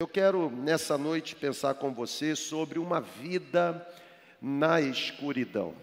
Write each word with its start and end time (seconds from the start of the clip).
Eu 0.00 0.06
quero 0.06 0.48
nessa 0.48 0.96
noite 0.96 1.34
pensar 1.34 1.74
com 1.74 1.92
você 1.92 2.36
sobre 2.36 2.78
uma 2.78 3.00
vida 3.00 3.84
na 4.40 4.80
escuridão. 4.80 5.74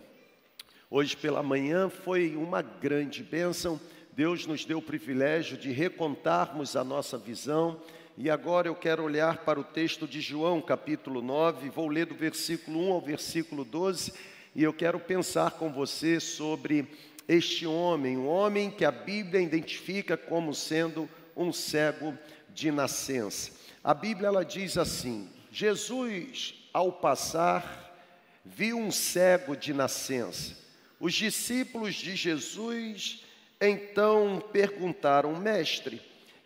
Hoje 0.89 1.17
pela 1.17 1.43
manhã 1.43 1.89
foi 1.89 2.33
uma 2.37 2.61
grande 2.61 3.21
bênção. 3.21 3.77
Deus 4.13 4.47
nos 4.47 4.63
deu 4.63 4.77
o 4.77 4.81
privilégio 4.81 5.57
de 5.57 5.69
recontarmos 5.69 6.77
a 6.77 6.83
nossa 6.85 7.17
visão. 7.17 7.81
E 8.17 8.29
agora 8.29 8.69
eu 8.69 8.75
quero 8.75 9.03
olhar 9.03 9.39
para 9.39 9.59
o 9.59 9.65
texto 9.65 10.07
de 10.07 10.21
João, 10.21 10.61
capítulo 10.61 11.21
9, 11.21 11.69
vou 11.69 11.89
ler 11.89 12.05
do 12.05 12.15
versículo 12.15 12.87
1 12.87 12.93
ao 12.93 13.01
versículo 13.01 13.65
12, 13.65 14.13
e 14.55 14.63
eu 14.63 14.71
quero 14.71 14.97
pensar 14.97 15.51
com 15.51 15.69
você 15.73 16.21
sobre 16.21 16.87
este 17.27 17.67
homem, 17.67 18.15
um 18.15 18.27
homem 18.27 18.71
que 18.71 18.85
a 18.85 18.91
Bíblia 18.91 19.41
identifica 19.41 20.15
como 20.15 20.53
sendo 20.53 21.09
um 21.35 21.51
cego 21.51 22.17
de 22.53 22.71
nascença. 22.71 23.64
A 23.85 23.93
Bíblia 23.93 24.29
ela 24.29 24.43
diz 24.43 24.79
assim: 24.79 25.29
Jesus, 25.51 26.55
ao 26.73 26.91
passar, 26.91 27.95
viu 28.43 28.79
um 28.79 28.89
cego 28.89 29.55
de 29.55 29.75
nascença. 29.75 30.57
Os 30.99 31.13
discípulos 31.13 31.93
de 31.93 32.15
Jesus 32.15 33.23
então 33.61 34.43
perguntaram: 34.51 35.35
Mestre, 35.35 36.01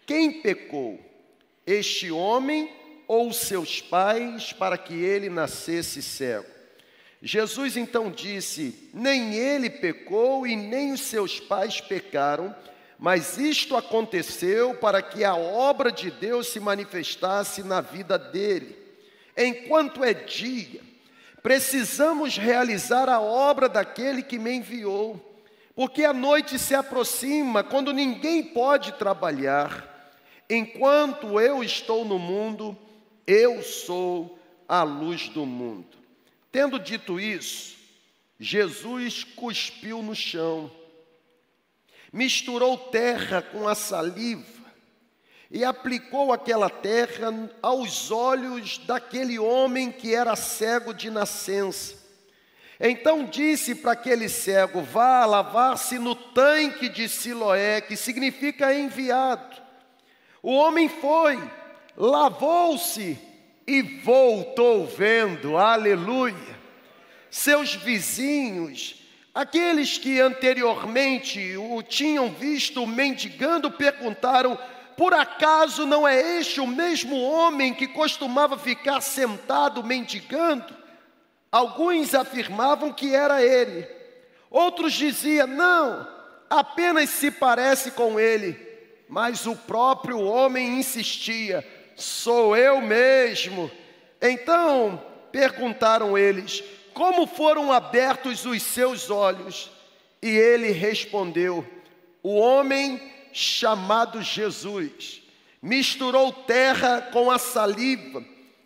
quem 0.05 0.41
pecou, 0.41 1.00
este 1.66 2.12
homem 2.12 2.70
ou 3.08 3.31
seus 3.31 3.81
pais, 3.81 4.52
para 4.52 4.78
que 4.78 4.94
ele 4.95 5.30
nascesse 5.30 6.02
cego? 6.02 6.45
Jesus 7.22 7.78
então 7.78 8.12
disse: 8.12 8.90
Nem 8.94 9.34
ele 9.36 9.70
pecou 9.70 10.45
e 10.45 10.58
nem 10.58 10.92
os 10.92 11.00
seus 11.00 11.40
pais 11.40 11.80
pecaram 11.80 12.53
mas 12.99 13.38
isto 13.38 13.77
aconteceu 13.77 14.76
para 14.76 15.02
que 15.02 15.23
a 15.23 15.34
obra 15.34 15.89
de 15.89 16.12
Deus 16.12 16.48
se 16.48 16.59
manifestasse 16.59 17.63
na 17.63 17.80
vida 17.80 18.20
dele. 18.20 18.77
Enquanto 19.38 20.03
é 20.03 20.13
dia, 20.13 20.81
precisamos 21.41 22.36
realizar 22.36 23.08
a 23.08 23.22
obra 23.22 23.69
daquele 23.69 24.22
que 24.22 24.38
me 24.38 24.52
enviou, 24.52 25.17
porque 25.73 26.03
a 26.03 26.11
noite 26.11 26.59
se 26.59 26.75
aproxima 26.75 27.64
quando 27.64 27.94
ninguém 27.94 28.44
pode 28.44 28.91
trabalhar. 28.91 30.11
Enquanto 30.50 31.39
eu 31.39 31.63
estou 31.63 32.03
no 32.03 32.19
mundo, 32.19 32.78
eu 33.25 33.63
sou 33.63 34.38
a 34.67 34.84
luz 34.84 35.30
do 35.30 35.45
mundo. 35.45 35.97
Tendo 36.52 36.78
dito 36.78 37.17
isso, 37.17 37.78
Jesus 38.38 39.23
cuspiu 39.23 40.03
no 40.03 40.13
chão 40.13 40.69
misturou 42.12 42.78
terra 42.78 43.42
com 43.42 43.68
a 43.68 43.76
saliva 43.76 44.60
e 45.52 45.64
aplicou 45.64 46.32
aquela 46.32 46.70
terra 46.70 47.50
aos 47.62 48.12
olhos 48.12 48.78
daquele 48.80 49.40
homem 49.40 49.92
que 49.92 50.14
era 50.14 50.36
cego 50.36 50.94
de 50.94 51.10
nascença. 51.10 51.98
Então 52.80 53.26
disse 53.26 53.76
para 53.76 53.92
aquele 53.92 54.30
cego: 54.30 54.82
Vá 54.82 55.26
lavar-se 55.26 55.98
no 56.00 56.16
tanque 56.16 56.88
de 56.88 57.10
Siloé, 57.10 57.82
que 57.82 57.98
significa 57.98 58.74
enviado. 58.74 59.62
O 60.42 60.54
homem 60.54 60.88
foi, 60.88 61.38
lavou-se 61.98 63.18
e 63.68 63.82
voltou 63.82 64.86
vendo, 64.86 65.58
aleluia. 65.58 66.60
Seus 67.30 67.76
vizinhos 67.76 68.98
Aqueles 69.40 69.98
que 69.98 70.20
anteriormente 70.20 71.56
o 71.56 71.82
tinham 71.82 72.30
visto 72.30 72.86
mendigando 72.86 73.72
perguntaram: 73.72 74.59
por 74.98 75.14
acaso 75.14 75.86
não 75.86 76.06
é 76.06 76.38
este 76.38 76.59
o 76.59 76.68
mesmo 76.68 77.18
homem 77.22 77.73
que 77.73 77.88
costumava 77.88 78.58
ficar 78.58 79.00
sentado 79.00 79.81
mendigando? 79.81 80.76
Alguns 81.50 82.14
afirmavam 82.14 82.92
que 82.92 83.16
era 83.16 83.42
ele, 83.42 83.88
outros 84.52 84.92
diziam: 84.92 85.48
não, 85.48 86.06
apenas 86.50 87.09
se 87.09 87.31
parece 87.31 87.92
com 87.92 88.19
ele. 88.19 88.59
Mas 89.08 89.46
o 89.46 89.56
próprio 89.56 90.19
homem 90.19 90.78
insistia: 90.80 91.66
sou 91.96 92.58
eu 92.58 92.81
mesmo. 92.81 93.72
Então 94.22 95.02
perguntaram 95.31 96.18
eles: 96.18 96.62
como 97.00 97.26
foram 97.26 97.72
abertos 97.72 98.46
os 98.46 98.62
seus 98.62 99.10
olhos? 99.10 99.72
E 100.22 100.28
ele 100.28 100.72
respondeu: 100.72 101.66
O 102.22 102.36
homem 102.36 103.02
chamado 103.32 104.22
Jesus 104.22 105.24
misturou 105.62 106.34
terra 106.34 107.08
com 107.14 107.32
a 107.32 107.38
saliva, 107.40 108.22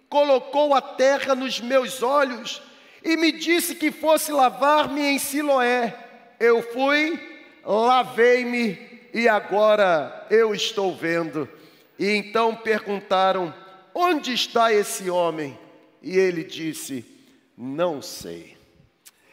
colocou 0.09 0.73
a 0.73 0.81
terra 0.81 1.35
nos 1.35 1.61
meus 1.61 2.01
olhos 2.01 2.59
e 3.03 3.15
me 3.15 3.31
disse 3.31 3.75
que 3.75 3.91
fosse 3.91 4.31
lavar-me 4.31 5.01
em 5.01 5.19
Siloé. 5.19 5.95
Eu 6.39 6.63
fui, 6.73 7.19
lavei-me 7.63 8.79
e 9.13 9.29
agora 9.29 10.25
eu 10.31 10.55
estou 10.55 10.95
vendo. 10.95 11.47
E 11.99 12.09
então 12.09 12.55
perguntaram: 12.55 13.53
Onde 13.93 14.33
está 14.33 14.73
esse 14.73 15.07
homem? 15.07 15.55
E 16.01 16.17
ele 16.17 16.43
disse: 16.43 17.12
não 17.57 18.01
sei. 18.01 18.57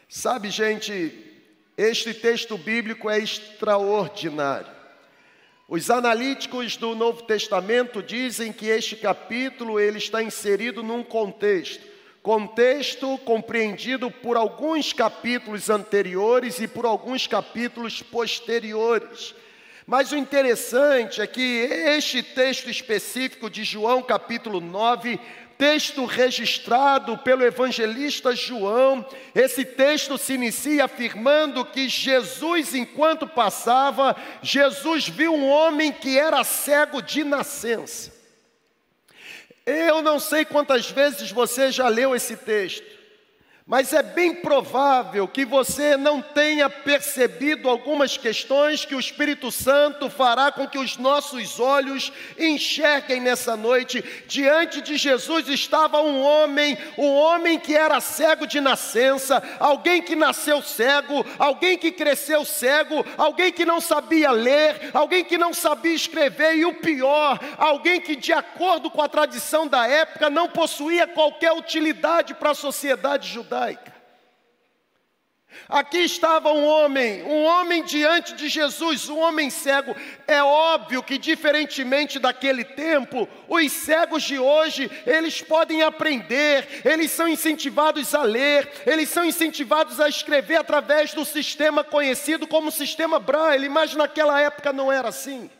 Sabe, 0.08 0.50
gente, 0.50 1.30
este 1.76 2.12
texto 2.12 2.58
bíblico 2.58 3.08
é 3.08 3.18
extraordinário. 3.18 4.80
Os 5.68 5.88
analíticos 5.88 6.76
do 6.76 6.96
Novo 6.96 7.22
Testamento 7.22 8.02
dizem 8.02 8.52
que 8.52 8.66
este 8.66 8.96
capítulo 8.96 9.78
ele 9.78 9.98
está 9.98 10.20
inserido 10.20 10.82
num 10.82 11.04
contexto, 11.04 11.86
contexto 12.22 13.16
compreendido 13.18 14.10
por 14.10 14.36
alguns 14.36 14.92
capítulos 14.92 15.70
anteriores 15.70 16.58
e 16.58 16.66
por 16.66 16.84
alguns 16.84 17.28
capítulos 17.28 18.02
posteriores. 18.02 19.32
Mas 19.86 20.12
o 20.12 20.16
interessante 20.16 21.20
é 21.20 21.26
que 21.26 21.40
este 21.40 22.22
texto 22.22 22.68
específico 22.68 23.48
de 23.48 23.64
João, 23.64 24.02
capítulo 24.02 24.60
9, 24.60 25.18
texto 25.60 26.06
registrado 26.06 27.18
pelo 27.18 27.44
evangelista 27.44 28.34
João, 28.34 29.04
esse 29.34 29.62
texto 29.62 30.16
se 30.16 30.32
inicia 30.32 30.86
afirmando 30.86 31.66
que 31.66 31.86
Jesus, 31.86 32.74
enquanto 32.74 33.28
passava, 33.28 34.16
Jesus 34.42 35.06
viu 35.06 35.34
um 35.34 35.46
homem 35.46 35.92
que 35.92 36.18
era 36.18 36.42
cego 36.44 37.02
de 37.02 37.22
nascença. 37.22 38.10
Eu 39.66 40.00
não 40.00 40.18
sei 40.18 40.46
quantas 40.46 40.90
vezes 40.90 41.30
você 41.30 41.70
já 41.70 41.88
leu 41.88 42.16
esse 42.16 42.38
texto. 42.38 42.99
Mas 43.70 43.92
é 43.92 44.02
bem 44.02 44.34
provável 44.34 45.28
que 45.28 45.44
você 45.44 45.96
não 45.96 46.20
tenha 46.20 46.68
percebido 46.68 47.68
algumas 47.68 48.16
questões 48.16 48.84
que 48.84 48.96
o 48.96 48.98
Espírito 48.98 49.52
Santo 49.52 50.10
fará 50.10 50.50
com 50.50 50.66
que 50.66 50.76
os 50.76 50.96
nossos 50.96 51.60
olhos 51.60 52.12
enxerguem 52.36 53.20
nessa 53.20 53.56
noite. 53.56 54.02
Diante 54.26 54.80
de 54.80 54.96
Jesus 54.96 55.48
estava 55.48 56.02
um 56.02 56.20
homem, 56.20 56.76
um 56.98 57.14
homem 57.14 57.60
que 57.60 57.76
era 57.76 58.00
cego 58.00 58.44
de 58.44 58.60
nascença, 58.60 59.40
alguém 59.60 60.02
que 60.02 60.16
nasceu 60.16 60.60
cego, 60.60 61.24
alguém 61.38 61.78
que 61.78 61.92
cresceu 61.92 62.44
cego, 62.44 63.06
alguém 63.16 63.52
que 63.52 63.64
não 63.64 63.80
sabia 63.80 64.32
ler, 64.32 64.90
alguém 64.92 65.24
que 65.24 65.38
não 65.38 65.54
sabia 65.54 65.94
escrever 65.94 66.56
e 66.56 66.64
o 66.64 66.74
pior, 66.74 67.38
alguém 67.56 68.00
que 68.00 68.16
de 68.16 68.32
acordo 68.32 68.90
com 68.90 69.00
a 69.00 69.08
tradição 69.08 69.68
da 69.68 69.86
época 69.86 70.28
não 70.28 70.48
possuía 70.48 71.06
qualquer 71.06 71.52
utilidade 71.52 72.34
para 72.34 72.50
a 72.50 72.54
sociedade 72.54 73.28
judaica 73.28 73.59
judaica. 73.60 74.00
Aqui 75.68 75.98
estava 75.98 76.52
um 76.52 76.64
homem, 76.64 77.22
um 77.24 77.44
homem 77.44 77.84
diante 77.84 78.34
de 78.34 78.48
Jesus, 78.48 79.08
um 79.08 79.18
homem 79.18 79.50
cego. 79.50 79.94
É 80.26 80.42
óbvio 80.42 81.02
que, 81.02 81.18
diferentemente 81.18 82.18
daquele 82.18 82.64
tempo, 82.64 83.28
os 83.48 83.70
cegos 83.72 84.22
de 84.22 84.38
hoje, 84.38 84.90
eles 85.04 85.42
podem 85.42 85.82
aprender, 85.82 86.82
eles 86.84 87.10
são 87.10 87.28
incentivados 87.28 88.14
a 88.14 88.22
ler, 88.22 88.70
eles 88.86 89.08
são 89.08 89.24
incentivados 89.24 90.00
a 90.00 90.08
escrever 90.08 90.56
através 90.56 91.12
do 91.14 91.24
sistema 91.24 91.82
conhecido 91.82 92.46
como 92.46 92.70
sistema 92.70 93.18
Braille, 93.18 93.68
mas 93.68 93.94
naquela 93.94 94.40
época 94.40 94.72
não 94.72 94.90
era 94.90 95.08
assim. 95.08 95.50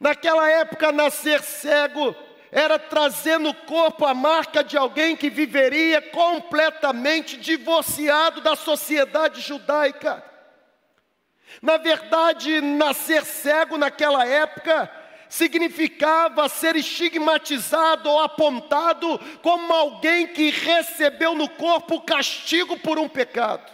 Naquela 0.00 0.50
época, 0.50 0.90
nascer 0.90 1.42
cego 1.42 2.16
era 2.54 2.78
trazer 2.78 3.36
no 3.40 3.52
corpo 3.52 4.06
a 4.06 4.14
marca 4.14 4.62
de 4.62 4.76
alguém 4.78 5.16
que 5.16 5.28
viveria 5.28 6.00
completamente 6.00 7.36
divorciado 7.36 8.40
da 8.40 8.54
sociedade 8.54 9.40
judaica. 9.40 10.22
Na 11.60 11.76
verdade, 11.76 12.60
nascer 12.60 13.24
cego 13.24 13.76
naquela 13.76 14.24
época 14.24 14.88
significava 15.28 16.48
ser 16.48 16.76
estigmatizado 16.76 18.08
ou 18.08 18.20
apontado 18.20 19.18
como 19.42 19.72
alguém 19.72 20.28
que 20.28 20.50
recebeu 20.50 21.34
no 21.34 21.48
corpo 21.48 22.02
castigo 22.02 22.78
por 22.78 23.00
um 23.00 23.08
pecado. 23.08 23.68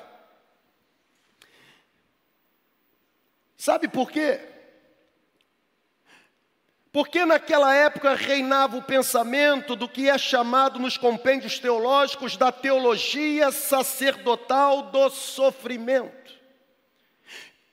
Sabe 3.59 3.89
por 3.89 4.11
quê? 4.11 4.50
Porque 6.93 7.25
naquela 7.25 7.73
época 7.73 8.15
reinava 8.15 8.77
o 8.77 8.83
pensamento 8.83 9.77
do 9.77 9.89
que 9.89 10.09
é 10.09 10.19
chamado 10.19 10.79
nos 10.81 10.97
compêndios 10.97 11.59
teológicos 11.59 12.37
da 12.37 12.51
teologia 12.51 13.53
sacerdotal 13.53 14.83
do 14.83 15.09
sofrimento. 15.09 16.35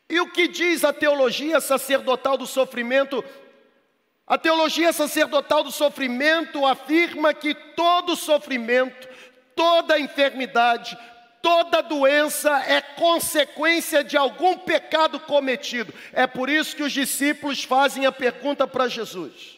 E 0.08 0.20
o 0.22 0.32
que 0.32 0.48
diz 0.48 0.84
a 0.84 0.94
teologia 0.94 1.60
sacerdotal 1.60 2.38
do 2.38 2.46
sofrimento? 2.46 3.24
A 4.26 4.38
teologia 4.38 4.94
sacerdotal 4.94 5.64
do 5.64 5.72
sofrimento 5.72 6.66
afirma 6.66 7.34
que 7.34 7.56
todo 7.56 8.16
sofrimento, 8.16 9.08
toda 9.56 10.00
enfermidade, 10.00 10.98
toda 11.48 11.82
doença 11.82 12.62
é 12.64 12.82
consequência 12.82 14.04
de 14.04 14.18
algum 14.18 14.58
pecado 14.58 15.18
cometido. 15.18 15.94
É 16.12 16.28
por 16.28 16.50
isso 16.50 16.76
que 16.76 16.84
os 16.84 16.92
discípulos 16.92 17.64
fazem 17.64 18.06
a 18.06 18.12
pergunta 18.12 18.68
para 18.68 18.90
Jesus. 18.90 19.58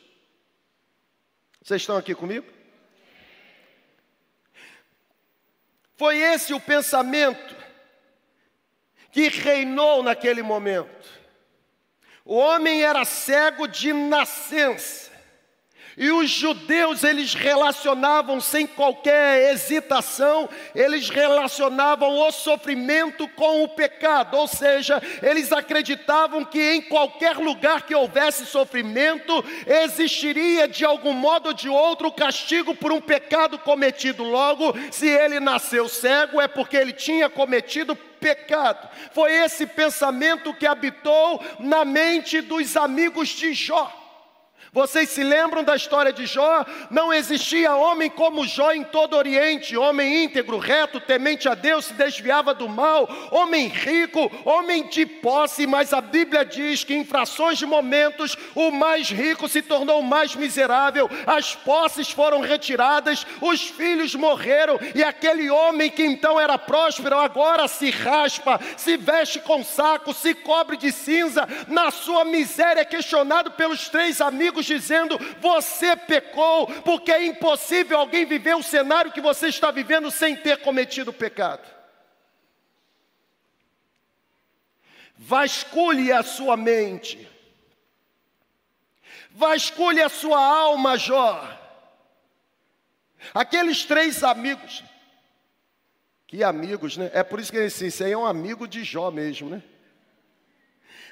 Vocês 1.59 1.81
estão 1.81 1.97
aqui 1.97 2.13
comigo? 2.13 2.45
Foi 5.95 6.19
esse 6.19 6.53
o 6.53 6.59
pensamento 6.59 7.55
que 9.11 9.27
reinou 9.27 10.03
naquele 10.03 10.43
momento. 10.43 11.09
O 12.23 12.35
homem 12.35 12.83
era 12.83 13.03
cego 13.03 13.67
de 13.67 13.91
nascença. 13.93 15.08
E 15.99 16.09
os 16.11 16.29
judeus, 16.29 17.03
eles 17.03 17.33
relacionavam 17.33 18.39
sem 18.39 18.65
qualquer 18.65 19.51
hesitação, 19.51 20.47
eles 20.73 21.09
relacionavam 21.09 22.17
o 22.19 22.31
sofrimento 22.31 23.27
com 23.35 23.63
o 23.63 23.67
pecado, 23.67 24.37
ou 24.37 24.47
seja, 24.47 25.03
eles 25.21 25.51
acreditavam 25.51 26.45
que 26.45 26.71
em 26.71 26.81
qualquer 26.81 27.35
lugar 27.35 27.81
que 27.81 27.93
houvesse 27.93 28.45
sofrimento, 28.45 29.43
existiria 29.67 30.69
de 30.69 30.85
algum 30.85 31.11
modo 31.11 31.47
ou 31.47 31.53
de 31.53 31.67
outro 31.67 32.09
castigo 32.13 32.73
por 32.73 32.93
um 32.93 33.01
pecado 33.01 33.59
cometido. 33.59 34.23
Logo, 34.23 34.73
se 34.91 35.05
ele 35.05 35.41
nasceu 35.41 35.89
cego, 35.89 36.39
é 36.39 36.47
porque 36.47 36.77
ele 36.77 36.93
tinha 36.93 37.29
cometido 37.29 37.93
pecado. 37.93 38.87
Foi 39.11 39.33
esse 39.33 39.65
pensamento 39.65 40.53
que 40.53 40.65
habitou 40.65 41.43
na 41.59 41.83
mente 41.83 42.39
dos 42.39 42.77
amigos 42.77 43.27
de 43.27 43.53
Jó. 43.53 43.98
Vocês 44.71 45.09
se 45.09 45.23
lembram 45.23 45.63
da 45.63 45.75
história 45.75 46.13
de 46.13 46.27
Jó? 46.27 46.63
Não 46.91 47.11
existia 47.11 47.75
homem 47.75 48.07
como 48.07 48.45
Jó 48.45 48.71
em 48.71 48.83
todo 48.83 49.13
o 49.13 49.17
Oriente, 49.17 49.75
homem 49.75 50.25
íntegro, 50.25 50.59
reto, 50.59 50.99
temente 50.99 51.49
a 51.49 51.55
Deus, 51.55 51.85
se 51.85 51.93
desviava 51.93 52.53
do 52.53 52.69
mal, 52.69 53.09
homem 53.31 53.67
rico, 53.67 54.31
homem 54.45 54.87
de 54.87 55.07
posse, 55.07 55.65
mas 55.65 55.91
a 55.91 56.01
Bíblia 56.01 56.45
diz 56.45 56.83
que 56.83 56.93
em 56.93 57.03
frações 57.03 57.57
de 57.57 57.65
momentos 57.65 58.37
o 58.53 58.69
mais 58.69 59.09
rico 59.09 59.49
se 59.49 59.63
tornou 59.63 60.01
o 60.01 60.03
mais 60.03 60.35
miserável, 60.35 61.09
as 61.25 61.55
posses 61.55 62.11
foram 62.11 62.39
retiradas, 62.39 63.25
os 63.41 63.61
filhos 63.61 64.13
morreram, 64.13 64.79
e 64.93 65.03
aquele 65.03 65.49
homem 65.49 65.89
que 65.89 66.03
então 66.03 66.39
era 66.39 66.59
próspero 66.59 67.17
agora 67.17 67.67
se 67.67 67.89
raspa, 67.89 68.59
se 68.77 68.97
veste 68.97 69.39
com 69.39 69.63
saco, 69.63 70.13
se 70.13 70.35
cobre 70.35 70.77
de 70.77 70.91
cinza, 70.91 71.47
na 71.67 71.89
sua 71.89 72.23
miséria, 72.23 72.85
questionado 72.85 73.51
pelos 73.51 73.89
três 73.89 74.21
amigos 74.21 74.58
dizendo: 74.65 75.17
Você 75.39 75.95
pecou, 75.95 76.67
porque 76.83 77.11
é 77.11 77.25
impossível 77.25 77.97
alguém 77.97 78.25
viver 78.25 78.55
o 78.55 78.63
cenário 78.63 79.11
que 79.11 79.21
você 79.21 79.47
está 79.47 79.71
vivendo 79.71 80.09
sem 80.11 80.35
ter 80.35 80.61
cometido 80.61 81.13
pecado. 81.13 81.67
Vasculhe 85.17 86.11
a 86.11 86.23
sua 86.23 86.55
mente, 86.55 87.27
vasculhe 89.31 90.01
a 90.01 90.09
sua 90.09 90.39
alma, 90.39 90.97
Jó. 90.97 91.57
Aqueles 93.33 93.83
três 93.83 94.23
amigos, 94.23 94.83
que 96.25 96.43
amigos, 96.43 96.95
né? 96.95 97.11
É 97.13 97.23
por 97.23 97.39
isso 97.39 97.51
que 97.51 97.57
ele 97.57 97.67
disse: 97.67 97.87
Isso 97.87 98.03
aí 98.03 98.11
é 98.11 98.17
um 98.17 98.25
amigo 98.25 98.67
de 98.67 98.83
Jó 98.83 99.11
mesmo, 99.11 99.49
né? 99.49 99.61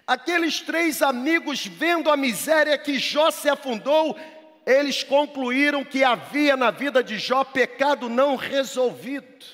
Aqueles 0.07 0.61
três 0.61 1.01
amigos, 1.01 1.67
vendo 1.67 2.09
a 2.09 2.15
miséria 2.15 2.77
que 2.77 2.97
Jó 2.97 3.29
se 3.29 3.49
afundou, 3.49 4.17
eles 4.65 5.03
concluíram 5.03 5.83
que 5.83 6.01
havia 6.01 6.55
na 6.55 6.71
vida 6.71 7.03
de 7.03 7.19
Jó 7.19 7.43
pecado 7.43 8.07
não 8.07 8.37
resolvido. 8.37 9.45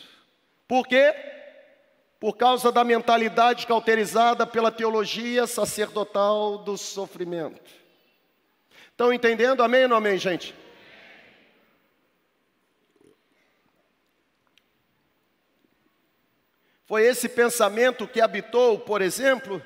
Por 0.67 0.87
quê? 0.87 1.11
Por 2.19 2.37
causa 2.37 2.71
da 2.71 2.83
mentalidade 2.83 3.65
cauterizada 3.65 4.45
pela 4.45 4.71
teologia 4.71 5.47
sacerdotal 5.47 6.59
do 6.59 6.77
sofrimento. 6.77 7.71
Estão 8.91 9.11
entendendo? 9.11 9.63
Amém 9.63 9.83
ou 9.83 9.89
não 9.89 9.97
amém, 9.97 10.19
gente? 10.19 10.53
Foi 16.85 17.01
esse 17.03 17.27
pensamento 17.27 18.07
que 18.07 18.21
habitou, 18.21 18.77
por 18.77 19.01
exemplo, 19.01 19.59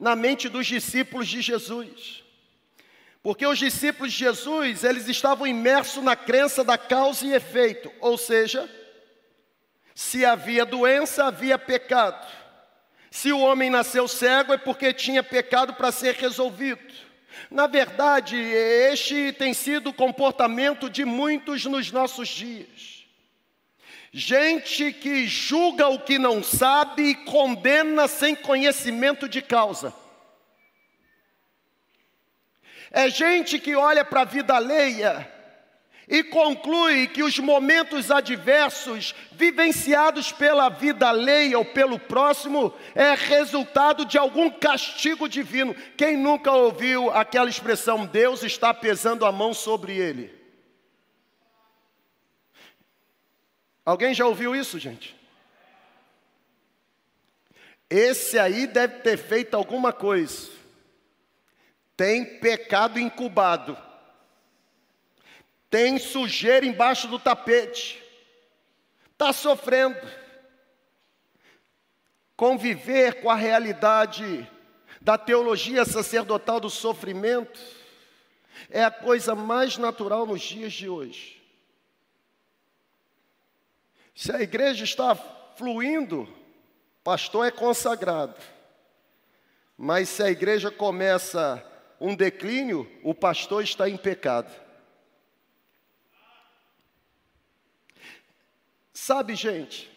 na 0.00 0.16
mente 0.16 0.48
dos 0.48 0.66
discípulos 0.66 1.28
de 1.28 1.42
Jesus. 1.42 2.24
Porque 3.22 3.46
os 3.46 3.58
discípulos 3.58 4.12
de 4.12 4.20
Jesus, 4.20 4.82
eles 4.82 5.06
estavam 5.06 5.46
imersos 5.46 6.02
na 6.02 6.16
crença 6.16 6.64
da 6.64 6.78
causa 6.78 7.26
e 7.26 7.34
efeito, 7.34 7.92
ou 8.00 8.16
seja, 8.16 8.68
se 9.94 10.24
havia 10.24 10.64
doença, 10.64 11.26
havia 11.26 11.58
pecado. 11.58 12.26
Se 13.10 13.30
o 13.30 13.40
homem 13.40 13.68
nasceu 13.68 14.08
cego, 14.08 14.54
é 14.54 14.56
porque 14.56 14.94
tinha 14.94 15.22
pecado 15.22 15.74
para 15.74 15.92
ser 15.92 16.14
resolvido. 16.14 16.94
Na 17.50 17.66
verdade, 17.66 18.36
este 18.36 19.32
tem 19.32 19.52
sido 19.52 19.90
o 19.90 19.94
comportamento 19.94 20.88
de 20.88 21.04
muitos 21.04 21.66
nos 21.66 21.92
nossos 21.92 22.28
dias. 22.28 22.99
Gente 24.12 24.92
que 24.92 25.26
julga 25.28 25.88
o 25.88 26.00
que 26.00 26.18
não 26.18 26.42
sabe 26.42 27.10
e 27.10 27.14
condena 27.14 28.08
sem 28.08 28.34
conhecimento 28.34 29.28
de 29.28 29.40
causa. 29.40 29.94
É 32.90 33.08
gente 33.08 33.58
que 33.58 33.76
olha 33.76 34.04
para 34.04 34.22
a 34.22 34.24
vida 34.24 34.54
alheia 34.54 35.30
e 36.08 36.24
conclui 36.24 37.06
que 37.06 37.22
os 37.22 37.38
momentos 37.38 38.10
adversos 38.10 39.14
vivenciados 39.30 40.32
pela 40.32 40.68
vida 40.68 41.08
alheia 41.08 41.56
ou 41.56 41.64
pelo 41.64 42.00
próximo 42.00 42.74
é 42.96 43.14
resultado 43.14 44.04
de 44.04 44.18
algum 44.18 44.50
castigo 44.50 45.28
divino. 45.28 45.72
Quem 45.96 46.16
nunca 46.16 46.50
ouviu 46.50 47.12
aquela 47.12 47.48
expressão, 47.48 48.06
Deus 48.06 48.42
está 48.42 48.74
pesando 48.74 49.24
a 49.24 49.30
mão 49.30 49.54
sobre 49.54 49.96
ele? 49.96 50.39
Alguém 53.84 54.14
já 54.14 54.26
ouviu 54.26 54.54
isso, 54.54 54.78
gente? 54.78 55.16
Esse 57.88 58.38
aí 58.38 58.66
deve 58.66 59.00
ter 59.00 59.16
feito 59.16 59.54
alguma 59.54 59.92
coisa. 59.92 60.48
Tem 61.96 62.24
pecado 62.38 62.98
incubado. 62.98 63.76
Tem 65.68 65.98
sujeira 65.98 66.64
embaixo 66.64 67.08
do 67.08 67.18
tapete. 67.18 68.02
Está 69.12 69.32
sofrendo. 69.32 70.00
Conviver 72.36 73.20
com 73.20 73.28
a 73.28 73.34
realidade 73.34 74.48
da 75.00 75.18
teologia 75.18 75.84
sacerdotal 75.84 76.60
do 76.60 76.70
sofrimento 76.70 77.60
é 78.68 78.84
a 78.84 78.90
coisa 78.90 79.34
mais 79.34 79.78
natural 79.78 80.26
nos 80.26 80.42
dias 80.42 80.72
de 80.72 80.88
hoje. 80.88 81.39
Se 84.20 84.30
a 84.30 84.42
igreja 84.42 84.84
está 84.84 85.16
fluindo, 85.16 86.28
pastor 87.02 87.46
é 87.46 87.50
consagrado. 87.50 88.38
Mas 89.78 90.10
se 90.10 90.22
a 90.22 90.30
igreja 90.30 90.70
começa 90.70 91.66
um 91.98 92.14
declínio, 92.14 92.86
o 93.02 93.14
pastor 93.14 93.64
está 93.64 93.88
em 93.88 93.96
pecado. 93.96 94.54
Sabe, 98.92 99.34
gente, 99.34 99.90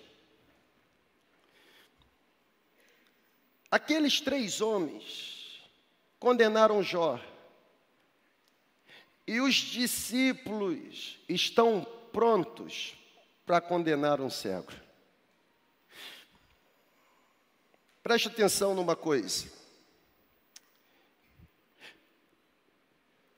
aqueles 3.70 4.22
três 4.22 4.62
homens 4.62 5.70
condenaram 6.18 6.82
Jó, 6.82 7.20
e 9.28 9.42
os 9.42 9.56
discípulos 9.56 11.20
estão 11.28 11.84
prontos 12.14 13.03
para 13.46 13.60
condenar 13.60 14.22
um 14.22 14.30
cego. 14.30 14.72
Preste 18.02 18.28
atenção 18.28 18.74
numa 18.74 18.96
coisa. 18.96 19.48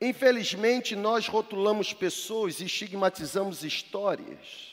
Infelizmente, 0.00 0.94
nós 0.94 1.26
rotulamos 1.26 1.92
pessoas 1.92 2.60
e 2.60 2.66
estigmatizamos 2.66 3.64
histórias, 3.64 4.72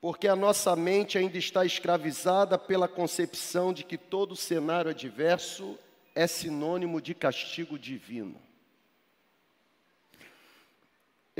porque 0.00 0.26
a 0.26 0.34
nossa 0.34 0.74
mente 0.74 1.16
ainda 1.16 1.38
está 1.38 1.64
escravizada 1.64 2.58
pela 2.58 2.88
concepção 2.88 3.72
de 3.72 3.84
que 3.84 3.96
todo 3.96 4.34
cenário 4.34 4.90
adverso 4.90 5.78
é 6.14 6.26
sinônimo 6.26 7.00
de 7.00 7.14
castigo 7.14 7.78
divino. 7.78 8.47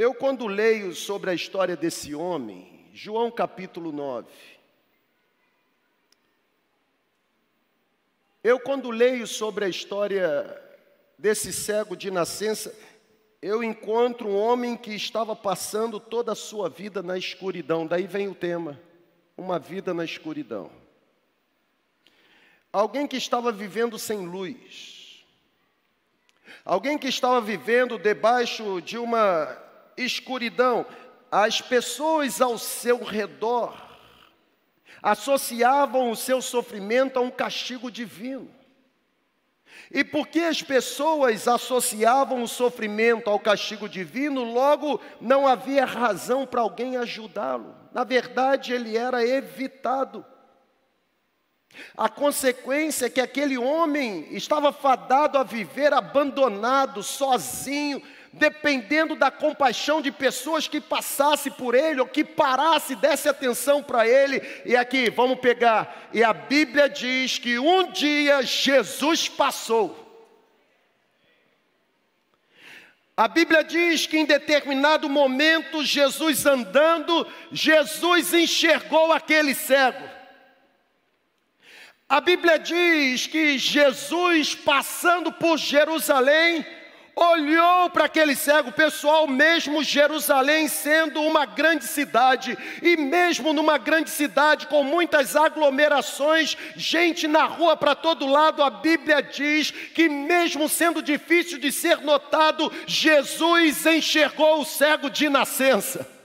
Eu, 0.00 0.14
quando 0.14 0.46
leio 0.46 0.94
sobre 0.94 1.28
a 1.28 1.34
história 1.34 1.76
desse 1.76 2.14
homem, 2.14 2.88
João 2.94 3.32
capítulo 3.32 3.90
9, 3.90 4.28
eu, 8.44 8.60
quando 8.60 8.92
leio 8.92 9.26
sobre 9.26 9.64
a 9.64 9.68
história 9.68 10.56
desse 11.18 11.52
cego 11.52 11.96
de 11.96 12.12
nascença, 12.12 12.72
eu 13.42 13.60
encontro 13.60 14.28
um 14.28 14.36
homem 14.36 14.76
que 14.76 14.92
estava 14.92 15.34
passando 15.34 15.98
toda 15.98 16.30
a 16.30 16.36
sua 16.36 16.68
vida 16.68 17.02
na 17.02 17.18
escuridão. 17.18 17.84
Daí 17.84 18.06
vem 18.06 18.28
o 18.28 18.36
tema: 18.36 18.80
uma 19.36 19.58
vida 19.58 19.92
na 19.92 20.04
escuridão. 20.04 20.70
Alguém 22.72 23.04
que 23.04 23.16
estava 23.16 23.50
vivendo 23.50 23.98
sem 23.98 24.28
luz. 24.28 25.26
Alguém 26.64 26.96
que 26.96 27.08
estava 27.08 27.40
vivendo 27.40 27.98
debaixo 27.98 28.80
de 28.80 28.96
uma 28.96 29.66
escuridão. 30.02 30.86
As 31.30 31.60
pessoas 31.60 32.40
ao 32.40 32.56
seu 32.56 33.02
redor 33.02 33.76
associavam 35.02 36.10
o 36.10 36.16
seu 36.16 36.40
sofrimento 36.40 37.18
a 37.18 37.22
um 37.22 37.30
castigo 37.30 37.90
divino. 37.90 38.50
E 39.90 40.02
porque 40.02 40.40
as 40.40 40.62
pessoas 40.62 41.46
associavam 41.46 42.42
o 42.42 42.48
sofrimento 42.48 43.30
ao 43.30 43.38
castigo 43.38 43.88
divino, 43.88 44.44
logo 44.44 45.00
não 45.20 45.46
havia 45.46 45.84
razão 45.84 46.46
para 46.46 46.60
alguém 46.60 46.96
ajudá-lo. 46.96 47.74
Na 47.92 48.04
verdade, 48.04 48.72
ele 48.72 48.96
era 48.96 49.26
evitado. 49.26 50.24
A 51.96 52.08
consequência 52.08 53.06
é 53.06 53.10
que 53.10 53.20
aquele 53.20 53.56
homem 53.56 54.26
estava 54.30 54.72
fadado 54.72 55.38
a 55.38 55.42
viver 55.42 55.92
abandonado, 55.92 57.02
sozinho, 57.02 58.02
dependendo 58.38 59.14
da 59.14 59.30
compaixão 59.30 60.00
de 60.00 60.10
pessoas 60.10 60.66
que 60.66 60.80
passasse 60.80 61.50
por 61.50 61.74
ele, 61.74 62.00
ou 62.00 62.06
que 62.06 62.24
parasse, 62.24 62.94
desse 62.94 63.28
atenção 63.28 63.82
para 63.82 64.06
ele. 64.06 64.40
E 64.64 64.76
aqui, 64.76 65.10
vamos 65.10 65.40
pegar. 65.40 66.08
E 66.12 66.24
a 66.24 66.32
Bíblia 66.32 66.88
diz 66.88 67.38
que 67.38 67.58
um 67.58 67.90
dia 67.90 68.42
Jesus 68.42 69.28
passou. 69.28 70.06
A 73.16 73.26
Bíblia 73.26 73.64
diz 73.64 74.06
que 74.06 74.16
em 74.16 74.24
determinado 74.24 75.08
momento, 75.08 75.84
Jesus 75.84 76.46
andando, 76.46 77.26
Jesus 77.50 78.32
enxergou 78.32 79.12
aquele 79.12 79.54
cego. 79.54 80.08
A 82.08 82.20
Bíblia 82.20 82.58
diz 82.58 83.26
que 83.26 83.58
Jesus, 83.58 84.54
passando 84.54 85.30
por 85.30 85.58
Jerusalém, 85.58 86.64
olhou 87.18 87.90
para 87.90 88.04
aquele 88.04 88.36
cego, 88.36 88.70
pessoal, 88.70 89.26
mesmo 89.26 89.82
Jerusalém 89.82 90.68
sendo 90.68 91.20
uma 91.22 91.44
grande 91.44 91.84
cidade, 91.84 92.56
e 92.80 92.96
mesmo 92.96 93.52
numa 93.52 93.76
grande 93.76 94.10
cidade 94.10 94.66
com 94.68 94.84
muitas 94.84 95.34
aglomerações, 95.34 96.56
gente 96.76 97.26
na 97.26 97.44
rua 97.44 97.76
para 97.76 97.94
todo 97.94 98.26
lado, 98.26 98.62
a 98.62 98.70
Bíblia 98.70 99.20
diz 99.20 99.70
que, 99.70 100.08
mesmo 100.08 100.68
sendo 100.68 101.02
difícil 101.02 101.58
de 101.58 101.72
ser 101.72 102.00
notado, 102.02 102.72
Jesus 102.86 103.84
enxergou 103.84 104.60
o 104.60 104.64
cego 104.64 105.10
de 105.10 105.28
nascença. 105.28 106.17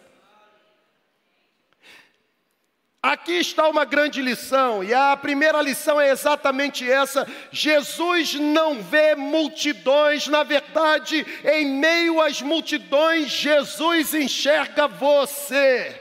Aqui 3.03 3.33
está 3.33 3.67
uma 3.67 3.83
grande 3.83 4.21
lição, 4.21 4.81
e 4.81 4.93
a 4.93 5.17
primeira 5.17 5.61
lição 5.61 5.99
é 5.99 6.09
exatamente 6.09 6.89
essa: 6.89 7.27
Jesus 7.51 8.35
não 8.35 8.81
vê 8.81 9.13
multidões, 9.13 10.25
na 10.27 10.41
verdade, 10.43 11.27
em 11.43 11.65
meio 11.65 12.21
às 12.21 12.41
multidões, 12.41 13.27
Jesus 13.27 14.13
enxerga 14.13 14.87
você. 14.87 15.99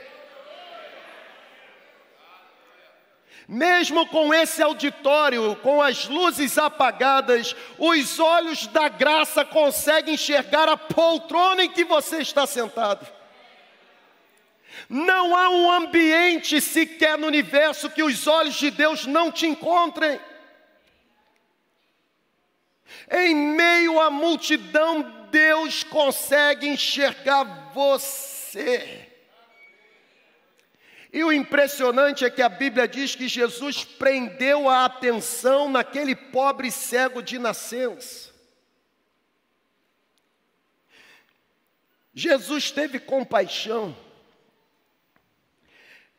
Mesmo 3.49 4.07
com 4.07 4.33
esse 4.33 4.63
auditório, 4.63 5.57
com 5.57 5.81
as 5.81 6.07
luzes 6.07 6.57
apagadas, 6.57 7.53
os 7.77 8.17
olhos 8.17 8.65
da 8.67 8.87
graça 8.87 9.43
conseguem 9.43 10.13
enxergar 10.13 10.69
a 10.69 10.77
poltrona 10.77 11.65
em 11.65 11.69
que 11.69 11.83
você 11.83 12.19
está 12.19 12.47
sentado. 12.47 13.05
Não 14.89 15.35
há 15.35 15.49
um 15.49 15.71
ambiente 15.71 16.59
sequer 16.59 17.17
no 17.17 17.27
universo 17.27 17.89
que 17.89 18.03
os 18.03 18.27
olhos 18.27 18.55
de 18.55 18.71
Deus 18.71 19.05
não 19.05 19.31
te 19.31 19.45
encontrem. 19.45 20.19
Em 23.11 23.35
meio 23.35 23.99
à 23.99 24.09
multidão, 24.09 25.27
Deus 25.29 25.83
consegue 25.83 26.67
enxergar 26.67 27.71
você. 27.73 29.09
E 31.11 31.23
o 31.23 31.31
impressionante 31.31 32.25
é 32.25 32.29
que 32.29 32.41
a 32.41 32.49
Bíblia 32.49 32.87
diz 32.87 33.15
que 33.15 33.27
Jesus 33.27 33.83
prendeu 33.83 34.67
a 34.67 34.85
atenção 34.85 35.69
naquele 35.69 36.15
pobre 36.15 36.71
cego 36.71 37.21
de 37.21 37.37
nascença. 37.37 38.31
Jesus 42.15 42.71
teve 42.71 42.99
compaixão. 42.99 43.95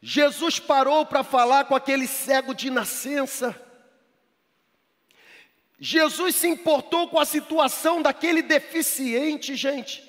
Jesus 0.07 0.59
parou 0.59 1.07
para 1.07 1.25
falar 1.25 1.65
com 1.65 1.75
aquele 1.75 2.07
cego 2.07 2.53
de 2.53 2.69
nascença. 2.69 3.59
Jesus 5.81 6.37
se 6.37 6.47
importou 6.47 7.09
com 7.09 7.19
a 7.19 7.25
situação 7.25 8.03
daquele 8.03 8.43
deficiente, 8.43 9.57
gente. 9.57 10.07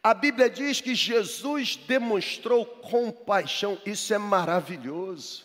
A 0.00 0.14
Bíblia 0.14 0.48
diz 0.48 0.80
que 0.80 0.94
Jesus 0.94 1.74
demonstrou 1.74 2.64
compaixão, 2.64 3.76
isso 3.84 4.14
é 4.14 4.18
maravilhoso. 4.18 5.44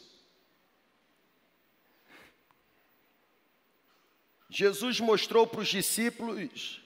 Jesus 4.51 5.00
mostrou 5.00 5.48
para 5.48 5.62
os 5.62 5.67
discípulos 5.67 6.79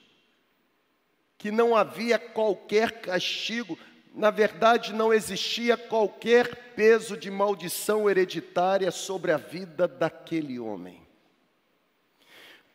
que 1.36 1.50
não 1.50 1.76
havia 1.76 2.18
qualquer 2.18 3.02
castigo 3.02 3.78
na 4.14 4.30
verdade, 4.30 4.92
não 4.92 5.12
existia 5.12 5.76
qualquer 5.76 6.72
peso 6.76 7.16
de 7.16 7.32
maldição 7.32 8.08
hereditária 8.08 8.92
sobre 8.92 9.32
a 9.32 9.36
vida 9.36 9.88
daquele 9.88 10.56
homem. 10.60 11.04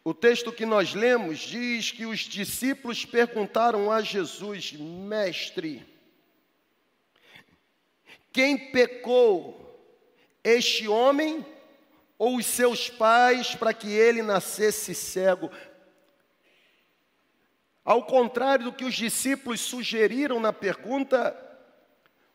O 0.04 0.14
texto 0.14 0.52
que 0.52 0.66
nós 0.66 0.94
lemos 0.94 1.40
diz 1.40 1.92
que 1.92 2.06
os 2.06 2.20
discípulos 2.20 3.06
perguntaram 3.06 3.90
a 3.90 4.02
Jesus, 4.02 4.74
Mestre, 4.74 5.86
quem 8.34 8.72
pecou, 8.72 9.66
este 10.44 10.90
homem 10.90 11.46
ou 12.18 12.36
os 12.36 12.46
seus 12.46 12.90
pais, 12.90 13.56
para 13.56 13.74
que 13.74 13.90
ele 13.90 14.22
nascesse 14.22 14.94
cego? 14.94 15.50
Ao 17.90 18.04
contrário 18.04 18.66
do 18.66 18.72
que 18.72 18.86
os 18.86 18.94
discípulos 18.94 19.62
sugeriram 19.62 20.40
na 20.40 20.54
pergunta, 20.54 21.36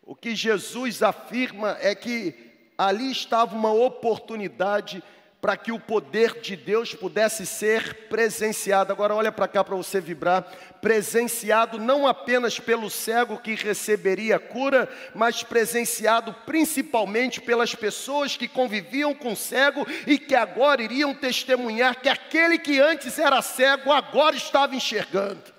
o 0.02 0.12
que 0.12 0.34
Jesus 0.34 1.00
afirma 1.00 1.78
é 1.80 1.94
que 1.94 2.34
ali 2.76 3.12
estava 3.12 3.54
uma 3.54 3.72
oportunidade 3.72 5.00
para 5.44 5.58
que 5.58 5.70
o 5.70 5.78
poder 5.78 6.40
de 6.40 6.56
Deus 6.56 6.94
pudesse 6.94 7.44
ser 7.44 8.08
presenciado. 8.08 8.90
Agora 8.90 9.14
olha 9.14 9.30
para 9.30 9.46
cá 9.46 9.62
para 9.62 9.76
você 9.76 10.00
vibrar, 10.00 10.42
presenciado 10.80 11.78
não 11.78 12.08
apenas 12.08 12.58
pelo 12.58 12.88
cego 12.88 13.36
que 13.36 13.54
receberia 13.54 14.38
cura, 14.38 14.88
mas 15.14 15.42
presenciado 15.42 16.34
principalmente 16.46 17.42
pelas 17.42 17.74
pessoas 17.74 18.38
que 18.38 18.48
conviviam 18.48 19.12
com 19.12 19.32
o 19.32 19.36
cego 19.36 19.86
e 20.06 20.18
que 20.18 20.34
agora 20.34 20.82
iriam 20.82 21.14
testemunhar 21.14 22.00
que 22.00 22.08
aquele 22.08 22.58
que 22.58 22.80
antes 22.80 23.18
era 23.18 23.42
cego 23.42 23.92
agora 23.92 24.34
estava 24.34 24.74
enxergando. 24.74 25.52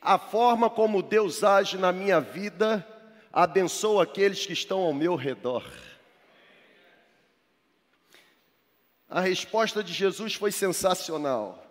A 0.00 0.16
forma 0.16 0.70
como 0.70 1.02
Deus 1.02 1.44
age 1.44 1.76
na 1.76 1.92
minha 1.92 2.18
vida 2.18 2.82
abençoa 3.30 4.04
aqueles 4.04 4.46
que 4.46 4.54
estão 4.54 4.78
ao 4.78 4.94
meu 4.94 5.14
redor. 5.14 5.62
A 9.08 9.20
resposta 9.20 9.82
de 9.84 9.92
Jesus 9.92 10.34
foi 10.34 10.50
sensacional. 10.50 11.62